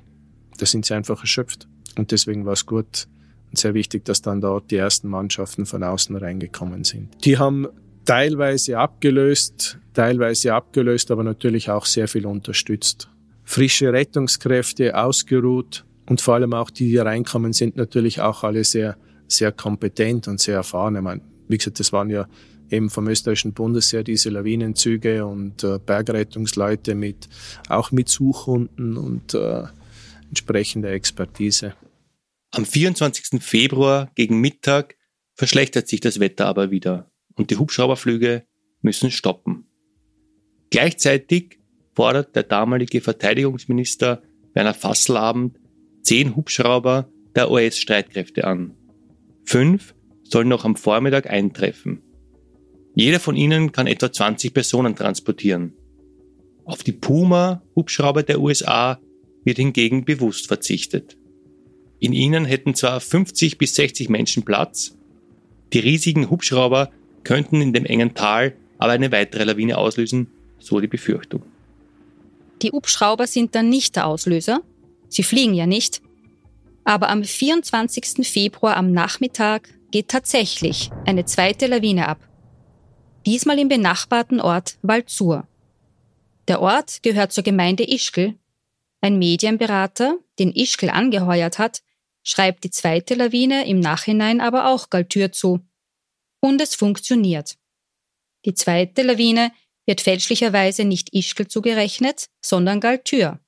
da 0.58 0.66
sind 0.66 0.84
sie 0.84 0.94
einfach 0.94 1.20
erschöpft. 1.20 1.66
Und 1.96 2.10
deswegen 2.12 2.44
war 2.44 2.52
es 2.52 2.66
gut 2.66 3.08
und 3.50 3.58
sehr 3.58 3.74
wichtig, 3.74 4.04
dass 4.04 4.22
dann 4.22 4.40
dort 4.40 4.70
die 4.70 4.76
ersten 4.76 5.08
Mannschaften 5.08 5.66
von 5.66 5.82
außen 5.82 6.14
reingekommen 6.16 6.84
sind. 6.84 7.24
Die 7.24 7.38
haben 7.38 7.66
teilweise 8.04 8.78
abgelöst, 8.78 9.78
teilweise 9.94 10.54
abgelöst, 10.54 11.10
aber 11.10 11.24
natürlich 11.24 11.70
auch 11.70 11.86
sehr 11.86 12.08
viel 12.08 12.26
unterstützt. 12.26 13.08
Frische 13.44 13.92
Rettungskräfte 13.92 14.96
ausgeruht 14.96 15.84
und 16.06 16.20
vor 16.20 16.34
allem 16.34 16.52
auch 16.52 16.70
die, 16.70 16.88
die 16.88 16.98
reinkommen, 16.98 17.52
sind 17.52 17.76
natürlich 17.76 18.20
auch 18.20 18.44
alle 18.44 18.64
sehr, 18.64 18.96
sehr 19.28 19.52
kompetent 19.52 20.28
und 20.28 20.40
sehr 20.40 20.56
erfahren. 20.56 20.96
Ich 20.96 21.02
meine, 21.02 21.22
wie 21.48 21.58
gesagt, 21.58 21.80
das 21.80 21.92
waren 21.92 22.10
ja 22.10 22.26
eben 22.70 22.90
vom 22.90 23.06
österreichischen 23.08 23.52
Bundesheer 23.52 24.02
diese 24.02 24.30
Lawinenzüge 24.30 25.26
und 25.26 25.62
äh, 25.62 25.78
Bergrettungsleute 25.78 26.94
mit, 26.94 27.28
auch 27.68 27.92
mit 27.92 28.08
Suchhunden 28.08 28.96
und 28.96 29.34
äh, 29.34 29.64
entsprechender 30.28 30.90
Expertise. 30.90 31.74
Am 32.50 32.64
24. 32.64 33.42
Februar 33.42 34.10
gegen 34.14 34.40
Mittag 34.40 34.96
verschlechtert 35.34 35.88
sich 35.88 36.00
das 36.00 36.20
Wetter 36.20 36.46
aber 36.46 36.70
wieder 36.70 37.10
und 37.34 37.50
die 37.50 37.56
Hubschrauberflüge 37.56 38.44
müssen 38.80 39.10
stoppen. 39.10 39.66
Gleichzeitig 40.70 41.58
fordert 41.94 42.34
der 42.34 42.44
damalige 42.44 43.00
Verteidigungsminister 43.00 44.22
Werner 44.54 44.74
Fasselabend 44.74 45.58
zehn 46.02 46.36
Hubschrauber 46.36 47.08
der 47.34 47.50
US-Streitkräfte 47.50 48.44
an. 48.44 48.74
Fünf 49.44 49.94
sollen 50.22 50.48
noch 50.48 50.64
am 50.64 50.76
Vormittag 50.76 51.28
eintreffen. 51.30 52.02
Jeder 52.94 53.20
von 53.20 53.36
ihnen 53.36 53.72
kann 53.72 53.86
etwa 53.86 54.12
20 54.12 54.52
Personen 54.52 54.94
transportieren. 54.94 55.72
Auf 56.64 56.82
die 56.82 56.92
Puma-Hubschrauber 56.92 58.22
der 58.22 58.40
USA 58.40 59.00
wird 59.44 59.56
hingegen 59.56 60.04
bewusst 60.04 60.46
verzichtet. 60.46 61.16
In 61.98 62.12
ihnen 62.12 62.44
hätten 62.44 62.74
zwar 62.74 63.00
50 63.00 63.58
bis 63.58 63.74
60 63.74 64.08
Menschen 64.08 64.44
Platz, 64.44 64.96
die 65.72 65.78
riesigen 65.78 66.30
Hubschrauber 66.30 66.90
könnten 67.24 67.60
in 67.60 67.72
dem 67.72 67.86
engen 67.86 68.14
Tal 68.14 68.54
aber 68.78 68.92
eine 68.92 69.12
weitere 69.12 69.44
Lawine 69.44 69.78
auslösen, 69.78 70.26
so 70.58 70.80
die 70.80 70.88
Befürchtung. 70.88 71.42
Die 72.62 72.72
Hubschrauber 72.72 73.28
sind 73.28 73.54
dann 73.54 73.68
nicht 73.68 73.94
der 73.94 74.06
Auslöser. 74.06 74.62
Sie 75.12 75.22
fliegen 75.22 75.52
ja 75.52 75.66
nicht. 75.66 76.00
Aber 76.84 77.10
am 77.10 77.22
24. 77.22 78.26
Februar 78.26 78.78
am 78.78 78.92
Nachmittag 78.92 79.68
geht 79.90 80.08
tatsächlich 80.08 80.90
eine 81.04 81.26
zweite 81.26 81.66
Lawine 81.66 82.08
ab. 82.08 82.18
Diesmal 83.26 83.58
im 83.58 83.68
benachbarten 83.68 84.40
Ort 84.40 84.78
Waldsur. 84.80 85.46
Der 86.48 86.62
Ort 86.62 87.02
gehört 87.02 87.32
zur 87.32 87.44
Gemeinde 87.44 87.84
Ischgl. 87.84 88.34
Ein 89.02 89.18
Medienberater, 89.18 90.16
den 90.38 90.50
Ischgl 90.50 90.88
angeheuert 90.88 91.58
hat, 91.58 91.82
schreibt 92.24 92.64
die 92.64 92.70
zweite 92.70 93.14
Lawine 93.14 93.66
im 93.66 93.80
Nachhinein 93.80 94.40
aber 94.40 94.68
auch 94.68 94.88
Galtür 94.88 95.30
zu. 95.30 95.60
Und 96.40 96.60
es 96.62 96.74
funktioniert. 96.74 97.58
Die 98.46 98.54
zweite 98.54 99.02
Lawine 99.02 99.52
wird 99.84 100.00
fälschlicherweise 100.00 100.84
nicht 100.84 101.12
Ischgl 101.12 101.48
zugerechnet, 101.48 102.28
sondern 102.40 102.80
Galtür. 102.80 103.40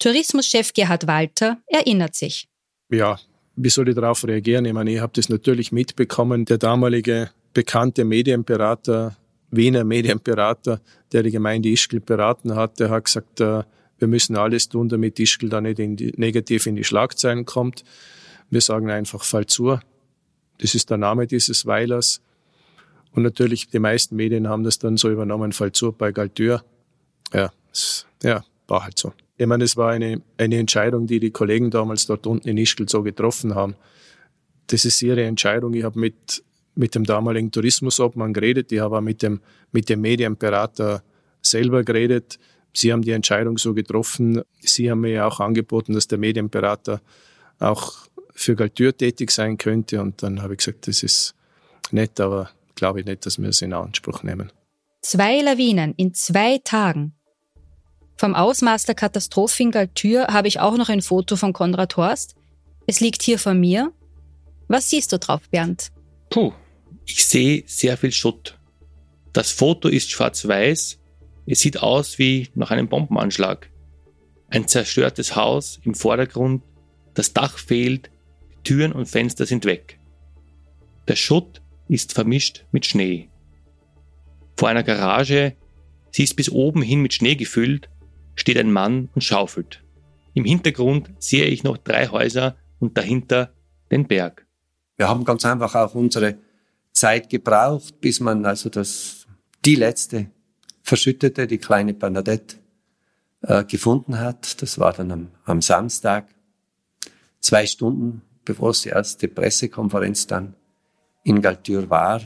Tourismuschef 0.00 0.72
Gerhard 0.72 1.06
Walter 1.06 1.58
erinnert 1.66 2.16
sich. 2.16 2.48
Ja, 2.90 3.18
wie 3.54 3.68
soll 3.68 3.90
ich 3.90 3.94
darauf 3.94 4.24
reagieren? 4.24 4.64
Ich 4.64 4.72
meine, 4.72 4.92
ich 4.92 5.00
habe 5.00 5.12
das 5.14 5.28
natürlich 5.28 5.70
mitbekommen. 5.70 6.46
Der 6.46 6.58
damalige 6.58 7.30
bekannte 7.52 8.04
Medienberater, 8.04 9.16
Wiener 9.50 9.84
Medienberater, 9.84 10.80
der 11.12 11.22
die 11.22 11.30
Gemeinde 11.30 11.68
Ischgl 11.68 12.00
beraten 12.00 12.54
hat, 12.54 12.80
der 12.80 12.88
hat 12.90 13.04
gesagt, 13.04 13.40
äh, 13.40 13.62
wir 13.98 14.08
müssen 14.08 14.36
alles 14.36 14.68
tun, 14.68 14.88
damit 14.88 15.20
Ischgl 15.20 15.50
da 15.50 15.60
nicht 15.60 15.78
in 15.78 15.96
die, 15.96 16.12
negativ 16.16 16.66
in 16.66 16.76
die 16.76 16.84
Schlagzeilen 16.84 17.44
kommt. 17.44 17.84
Wir 18.48 18.62
sagen 18.62 18.90
einfach 18.90 19.22
Fall 19.22 19.46
zu. 19.46 19.78
Das 20.58 20.74
ist 20.74 20.88
der 20.88 20.96
Name 20.96 21.26
dieses 21.26 21.66
Weilers. 21.66 22.22
Und 23.12 23.22
natürlich, 23.24 23.68
die 23.68 23.78
meisten 23.78 24.16
Medien 24.16 24.48
haben 24.48 24.64
das 24.64 24.78
dann 24.78 24.96
so 24.96 25.10
übernommen, 25.10 25.52
Fall 25.52 25.72
zu 25.72 25.92
bei 25.92 26.12
Galtür. 26.12 26.64
Ja, 27.34 27.52
ja, 28.22 28.44
war 28.66 28.84
halt 28.84 28.98
so. 28.98 29.12
Ich 29.40 29.46
meine, 29.46 29.64
es 29.64 29.74
war 29.78 29.92
eine, 29.92 30.20
eine 30.36 30.58
Entscheidung, 30.58 31.06
die 31.06 31.18
die 31.18 31.30
Kollegen 31.30 31.70
damals 31.70 32.04
dort 32.04 32.26
unten 32.26 32.46
in 32.46 32.58
Ischgl 32.58 32.86
so 32.90 33.02
getroffen 33.02 33.54
haben. 33.54 33.74
Das 34.66 34.84
ist 34.84 35.00
ihre 35.00 35.24
Entscheidung. 35.24 35.72
Ich 35.72 35.82
habe 35.82 35.98
mit, 35.98 36.44
mit 36.74 36.94
dem 36.94 37.04
damaligen 37.04 37.50
Tourismusobmann 37.50 38.34
geredet. 38.34 38.70
Ich 38.70 38.80
habe 38.80 38.98
auch 38.98 39.00
mit 39.00 39.22
dem, 39.22 39.40
mit 39.72 39.88
dem 39.88 40.02
Medienberater 40.02 41.02
selber 41.40 41.84
geredet. 41.84 42.38
Sie 42.74 42.92
haben 42.92 43.00
die 43.00 43.12
Entscheidung 43.12 43.56
so 43.56 43.72
getroffen. 43.72 44.42
Sie 44.60 44.90
haben 44.90 45.00
mir 45.00 45.26
auch 45.26 45.40
angeboten, 45.40 45.94
dass 45.94 46.06
der 46.06 46.18
Medienberater 46.18 47.00
auch 47.60 47.94
für 48.34 48.54
Galtür 48.56 48.94
tätig 48.94 49.30
sein 49.30 49.56
könnte. 49.56 50.02
Und 50.02 50.22
dann 50.22 50.42
habe 50.42 50.52
ich 50.52 50.58
gesagt, 50.58 50.86
das 50.86 51.02
ist 51.02 51.34
nett, 51.92 52.20
aber 52.20 52.50
glaube 52.74 53.00
ich 53.00 53.06
nicht, 53.06 53.24
dass 53.24 53.40
wir 53.40 53.48
es 53.48 53.62
in 53.62 53.72
Anspruch 53.72 54.22
nehmen. 54.22 54.52
Zwei 55.00 55.40
Lawinen 55.40 55.94
in 55.96 56.12
zwei 56.12 56.58
Tagen. 56.62 57.14
Vom 58.20 58.34
Ausmaß 58.34 58.84
der 58.84 58.94
Katastrophe 58.94 59.62
in 59.62 59.70
Galtür 59.70 60.26
habe 60.26 60.46
ich 60.46 60.60
auch 60.60 60.76
noch 60.76 60.90
ein 60.90 61.00
Foto 61.00 61.36
von 61.36 61.54
Konrad 61.54 61.96
Horst. 61.96 62.34
Es 62.86 63.00
liegt 63.00 63.22
hier 63.22 63.38
vor 63.38 63.54
mir. 63.54 63.94
Was 64.68 64.90
siehst 64.90 65.14
du 65.14 65.18
drauf, 65.18 65.40
Bernd? 65.50 65.90
Puh, 66.28 66.52
ich 67.06 67.24
sehe 67.24 67.64
sehr 67.66 67.96
viel 67.96 68.12
Schutt. 68.12 68.58
Das 69.32 69.50
Foto 69.50 69.88
ist 69.88 70.10
schwarz-weiß. 70.10 70.98
Es 71.46 71.60
sieht 71.60 71.82
aus 71.82 72.18
wie 72.18 72.50
nach 72.54 72.70
einem 72.70 72.90
Bombenanschlag. 72.90 73.70
Ein 74.50 74.68
zerstörtes 74.68 75.34
Haus 75.34 75.80
im 75.84 75.94
Vordergrund, 75.94 76.62
das 77.14 77.32
Dach 77.32 77.56
fehlt, 77.56 78.10
Türen 78.64 78.92
und 78.92 79.06
Fenster 79.06 79.46
sind 79.46 79.64
weg. 79.64 79.98
Der 81.08 81.16
Schutt 81.16 81.62
ist 81.88 82.12
vermischt 82.12 82.66
mit 82.70 82.84
Schnee. 82.84 83.30
Vor 84.58 84.68
einer 84.68 84.82
Garage, 84.82 85.56
sie 86.10 86.24
ist 86.24 86.36
bis 86.36 86.50
oben 86.50 86.82
hin 86.82 87.00
mit 87.00 87.14
Schnee 87.14 87.34
gefüllt, 87.34 87.88
steht 88.40 88.58
ein 88.58 88.72
Mann 88.72 89.08
und 89.14 89.22
schaufelt. 89.22 89.82
Im 90.34 90.44
Hintergrund 90.44 91.10
sehe 91.18 91.44
ich 91.44 91.62
noch 91.62 91.76
drei 91.76 92.08
Häuser 92.08 92.56
und 92.78 92.96
dahinter 92.96 93.52
den 93.90 94.06
Berg. 94.06 94.46
Wir 94.96 95.08
haben 95.08 95.24
ganz 95.24 95.44
einfach 95.44 95.74
auch 95.74 95.94
unsere 95.94 96.38
Zeit 96.92 97.28
gebraucht, 97.28 98.00
bis 98.00 98.20
man 98.20 98.44
also 98.46 98.68
das, 98.68 99.26
die 99.64 99.74
letzte 99.74 100.30
Verschüttete, 100.82 101.46
die 101.46 101.58
kleine 101.58 101.94
Bernadette, 101.94 102.56
äh, 103.42 103.64
gefunden 103.64 104.18
hat. 104.18 104.62
Das 104.62 104.78
war 104.78 104.92
dann 104.92 105.10
am, 105.10 105.28
am 105.44 105.62
Samstag. 105.62 106.26
Zwei 107.40 107.66
Stunden 107.66 108.22
bevor 108.44 108.70
es 108.70 108.82
die 108.82 108.88
erste 108.88 109.28
Pressekonferenz 109.28 110.26
dann 110.26 110.54
in 111.22 111.40
Galtür 111.40 111.88
war. 111.90 112.20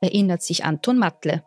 Erinnert 0.00 0.42
sich 0.42 0.64
Anton 0.64 0.98
Matle. 0.98 1.42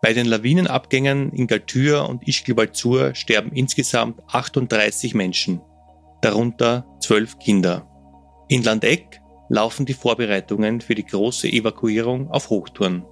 Bei 0.00 0.12
den 0.12 0.26
Lawinenabgängen 0.26 1.32
in 1.32 1.48
Galtür 1.48 2.08
und 2.08 2.26
Ischgl-Waldsur 2.26 3.16
sterben 3.16 3.50
insgesamt 3.50 4.22
38 4.28 5.12
Menschen, 5.14 5.60
darunter 6.20 6.86
12 7.00 7.38
Kinder. 7.40 7.88
In 8.48 8.62
Landeck 8.62 9.20
laufen 9.48 9.86
die 9.86 9.94
Vorbereitungen 9.94 10.80
für 10.80 10.94
die 10.94 11.04
große 11.04 11.48
Evakuierung 11.48 12.30
auf 12.30 12.48
Hochtouren. 12.48 13.04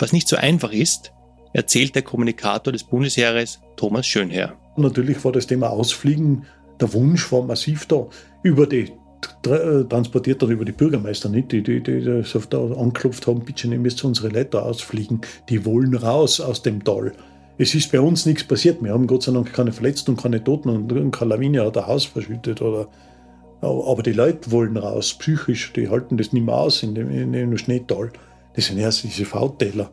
Was 0.00 0.12
nicht 0.12 0.26
so 0.26 0.36
einfach 0.36 0.72
ist, 0.72 1.12
erzählt 1.52 1.94
der 1.94 2.02
Kommunikator 2.02 2.72
des 2.72 2.82
Bundesheeres 2.82 3.60
Thomas 3.76 4.06
Schönherr. 4.06 4.56
Natürlich 4.76 5.24
war 5.24 5.30
das 5.30 5.46
Thema 5.46 5.70
Ausfliegen, 5.70 6.46
der 6.80 6.92
Wunsch 6.92 7.30
war 7.30 7.42
massiv 7.42 7.86
da. 7.86 8.08
Über 8.42 8.66
die 8.66 8.92
transportiert 9.42 10.42
dann 10.42 10.50
über 10.50 10.64
die 10.64 10.72
Bürgermeister 10.72 11.28
nicht, 11.28 11.52
die, 11.52 11.62
die, 11.62 11.82
die 11.82 12.04
das 12.04 12.36
da 12.48 12.58
angeklopft 12.58 13.26
haben, 13.26 13.40
bitte 13.40 13.68
ihr 13.68 13.78
müsst 13.78 14.04
unsere 14.04 14.28
Leute 14.28 14.62
ausfliegen, 14.62 15.20
die 15.48 15.64
wollen 15.64 15.94
raus 15.94 16.40
aus 16.40 16.62
dem 16.62 16.82
Tal. 16.84 17.12
Es 17.58 17.74
ist 17.74 17.92
bei 17.92 18.00
uns 18.00 18.24
nichts 18.24 18.44
passiert. 18.44 18.82
Wir 18.82 18.92
haben 18.92 19.06
Gott 19.06 19.24
sei 19.24 19.32
Dank 19.32 19.52
keine 19.52 19.72
Verletzten 19.72 20.12
und 20.12 20.22
keine 20.22 20.42
Toten 20.42 20.70
und 20.70 21.10
keine 21.10 21.34
Lawine 21.34 21.62
hat 21.62 21.76
ein 21.76 21.86
Haus 21.86 22.06
verschüttet. 22.06 22.62
Oder, 22.62 22.88
aber 23.60 24.02
die 24.02 24.14
Leute 24.14 24.50
wollen 24.50 24.78
raus, 24.78 25.12
psychisch, 25.18 25.70
die 25.74 25.90
halten 25.90 26.16
das 26.16 26.32
nicht 26.32 26.46
mehr 26.46 26.54
aus 26.54 26.82
in 26.82 26.94
dem, 26.94 27.10
in 27.10 27.34
dem 27.34 27.58
Schneetal. 27.58 28.12
Das 28.54 28.66
sind 28.66 28.78
erst 28.78 29.04
diese 29.04 29.26
V-Täler. 29.26 29.90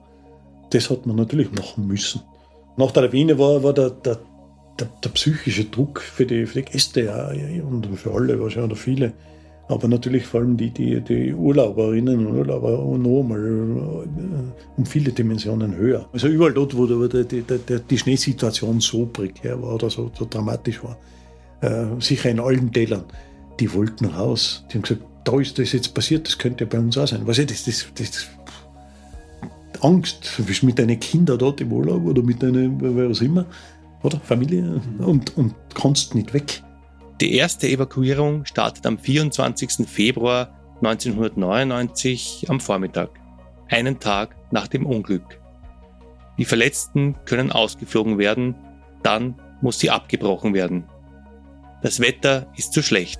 Das 0.69 0.89
hat 0.89 1.05
man 1.05 1.17
natürlich 1.17 1.51
machen 1.51 1.87
müssen. 1.87 2.21
Nach 2.77 2.91
der 2.91 3.03
Lawine 3.03 3.37
war, 3.37 3.61
war 3.63 3.73
der, 3.73 3.89
der, 3.89 4.19
der, 4.79 4.87
der, 5.03 5.09
psychische 5.09 5.65
Druck 5.65 6.01
für 6.01 6.25
die, 6.25 6.45
für 6.45 6.61
die 6.61 6.71
Gäste 6.71 7.03
ja, 7.03 7.29
und 7.63 7.87
für 7.95 8.13
alle 8.13 8.39
wahrscheinlich 8.39 8.71
oder 8.71 8.75
viele. 8.75 9.13
Aber 9.69 9.87
natürlich 9.87 10.25
vor 10.25 10.39
allem 10.39 10.55
die, 10.55 10.69
die, 10.69 11.01
die 11.01 11.33
Urlauberinnen 11.33 12.25
und 12.25 12.37
Urlauber 12.37 12.97
noch 12.97 13.23
mal 13.23 13.39
äh, 13.39 14.77
um 14.77 14.85
viele 14.85 15.11
Dimensionen 15.11 15.75
höher. 15.75 16.07
Also 16.13 16.27
überall 16.27 16.53
dort, 16.53 16.75
wo 16.77 16.85
die, 16.85 17.25
die, 17.25 17.41
die, 17.41 17.79
die 17.89 17.97
Schneesituation 17.97 18.79
so 18.79 19.05
prekär 19.05 19.61
war 19.61 19.75
oder 19.75 19.89
so, 19.89 20.09
so 20.17 20.25
dramatisch 20.29 20.81
war, 20.83 20.97
äh, 21.61 21.99
sicher 21.99 22.29
in 22.29 22.39
allen 22.39 22.71
Tälern, 22.71 23.03
die 23.59 23.73
wollten 23.73 24.05
raus. 24.05 24.63
Die 24.69 24.75
haben 24.75 24.83
gesagt, 24.83 25.01
da 25.25 25.37
ist 25.39 25.59
das 25.59 25.73
jetzt 25.73 25.93
passiert, 25.93 26.27
das 26.27 26.37
könnte 26.37 26.63
ja 26.63 26.69
bei 26.69 26.79
uns 26.79 26.97
auch 26.97 27.07
sein. 27.07 27.23
Was 27.25 27.37
ich, 27.37 27.47
das, 27.47 27.65
das, 27.65 27.85
das, 27.95 28.27
Angst, 29.81 30.31
du 30.37 30.43
bist 30.43 30.63
mit 30.63 30.79
deinen 30.79 30.99
Kindern 30.99 31.37
dort 31.37 31.61
im 31.61 31.71
Urlaub 31.71 32.05
oder 32.05 32.23
mit 32.23 32.41
deinen, 32.41 32.79
was 33.09 33.21
immer, 33.21 33.45
oder? 34.03 34.19
Familie 34.19 34.81
und, 34.99 35.37
und 35.37 35.55
kannst 35.73 36.15
nicht 36.15 36.33
weg. 36.33 36.63
Die 37.19 37.33
erste 37.35 37.67
Evakuierung 37.67 38.45
startet 38.45 38.85
am 38.85 38.97
24. 38.97 39.87
Februar 39.87 40.53
1999 40.83 42.45
am 42.49 42.59
Vormittag, 42.59 43.09
einen 43.69 43.99
Tag 43.99 44.35
nach 44.51 44.67
dem 44.67 44.85
Unglück. 44.85 45.39
Die 46.37 46.45
Verletzten 46.45 47.15
können 47.25 47.51
ausgeflogen 47.51 48.19
werden, 48.19 48.55
dann 49.01 49.35
muss 49.61 49.79
sie 49.79 49.89
abgebrochen 49.89 50.53
werden. 50.53 50.83
Das 51.81 51.99
Wetter 51.99 52.51
ist 52.55 52.73
zu 52.73 52.83
schlecht. 52.83 53.19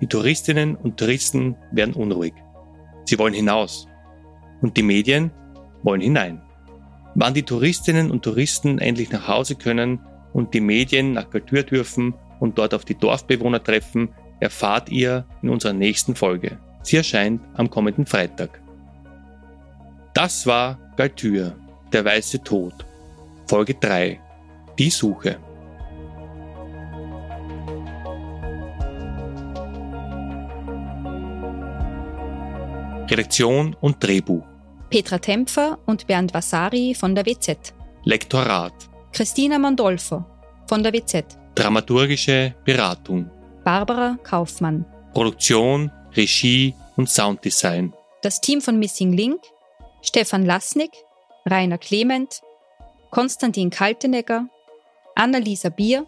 Die 0.00 0.06
Touristinnen 0.06 0.76
und 0.76 0.98
Touristen 0.98 1.56
werden 1.72 1.94
unruhig. 1.94 2.34
Sie 3.06 3.18
wollen 3.18 3.34
hinaus. 3.34 3.88
Und 4.60 4.76
die 4.76 4.82
Medien 4.82 5.30
wollen 5.82 6.00
hinein. 6.00 6.42
Wann 7.14 7.34
die 7.34 7.44
Touristinnen 7.44 8.10
und 8.10 8.22
Touristen 8.22 8.78
endlich 8.78 9.12
nach 9.12 9.28
Hause 9.28 9.54
können 9.54 10.00
und 10.32 10.52
die 10.52 10.60
Medien 10.60 11.12
nach 11.12 11.30
Galtür 11.30 11.62
dürfen 11.62 12.14
und 12.40 12.58
dort 12.58 12.74
auf 12.74 12.84
die 12.84 12.96
Dorfbewohner 12.96 13.62
treffen, 13.62 14.08
erfahrt 14.40 14.88
ihr 14.90 15.24
in 15.42 15.48
unserer 15.48 15.72
nächsten 15.72 16.16
Folge. 16.16 16.58
Sie 16.82 16.96
erscheint 16.96 17.40
am 17.54 17.70
kommenden 17.70 18.04
Freitag. 18.04 18.60
Das 20.12 20.46
war 20.46 20.78
Galtür, 20.96 21.56
der 21.92 22.04
weiße 22.04 22.42
Tod. 22.42 22.74
Folge 23.46 23.74
3. 23.74 24.20
Die 24.78 24.90
Suche. 24.90 25.38
Redaktion 33.08 33.76
und 33.80 34.02
Drehbuch. 34.02 34.53
Petra 34.94 35.18
Tempfer 35.18 35.76
und 35.86 36.06
Bernd 36.06 36.32
Vasari 36.34 36.94
von 36.94 37.16
der 37.16 37.26
WZ. 37.26 37.74
Lektorat. 38.04 38.72
Christina 39.12 39.58
Mandolfo 39.58 40.24
von 40.68 40.84
der 40.84 40.92
WZ. 40.92 41.36
Dramaturgische 41.56 42.54
Beratung. 42.64 43.28
Barbara 43.64 44.16
Kaufmann. 44.22 44.86
Produktion, 45.12 45.90
Regie 46.14 46.76
und 46.94 47.10
Sounddesign. 47.10 47.92
Das 48.22 48.40
Team 48.40 48.60
von 48.60 48.78
Missing 48.78 49.14
Link. 49.14 49.40
Stefan 50.00 50.46
Lasnik, 50.46 50.92
Rainer 51.44 51.78
Clement, 51.78 52.40
Konstantin 53.10 53.70
Kaltenegger, 53.70 54.46
Annalisa 55.16 55.70
Bier 55.70 56.06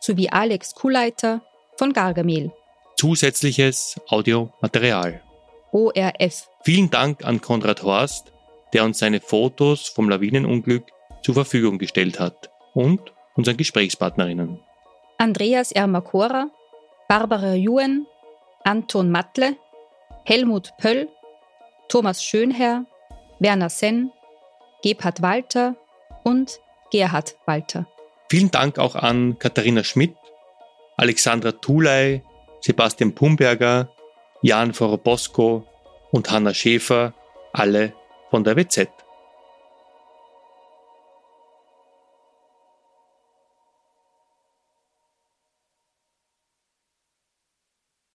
sowie 0.00 0.30
Alex 0.30 0.74
Kuhleiter 0.74 1.42
von 1.76 1.92
Gargamel. 1.92 2.52
Zusätzliches 2.96 4.00
Audiomaterial. 4.08 5.20
ORF. 5.74 6.48
Vielen 6.62 6.88
Dank 6.88 7.24
an 7.24 7.40
Konrad 7.40 7.82
Horst, 7.82 8.32
der 8.72 8.84
uns 8.84 9.00
seine 9.00 9.20
Fotos 9.20 9.88
vom 9.88 10.08
Lawinenunglück 10.08 10.84
zur 11.22 11.34
Verfügung 11.34 11.78
gestellt 11.78 12.20
hat 12.20 12.50
und 12.74 13.00
unseren 13.34 13.56
Gesprächspartnerinnen. 13.56 14.60
Andreas 15.18 15.72
Ermakora, 15.72 16.50
Barbara 17.08 17.54
Juen, 17.54 18.06
Anton 18.62 19.10
Mattle, 19.10 19.56
Helmut 20.24 20.70
Pöll, 20.78 21.08
Thomas 21.88 22.22
Schönherr, 22.22 22.86
Werner 23.40 23.68
Senn, 23.68 24.12
Gebhard 24.82 25.22
Walter 25.22 25.74
und 26.22 26.60
Gerhard 26.92 27.36
Walter. 27.46 27.86
Vielen 28.30 28.50
Dank 28.50 28.78
auch 28.78 28.94
an 28.94 29.38
Katharina 29.40 29.82
Schmidt, 29.82 30.14
Alexandra 30.96 31.50
Thulei, 31.52 32.22
Sebastian 32.60 33.14
Pumberger, 33.14 33.93
Jan 34.46 34.74
Vorobosco 34.74 35.66
und 36.12 36.30
Hanna 36.30 36.52
Schäfer, 36.52 37.14
alle 37.54 37.94
von 38.28 38.44
der 38.44 38.56
WZ. 38.56 38.90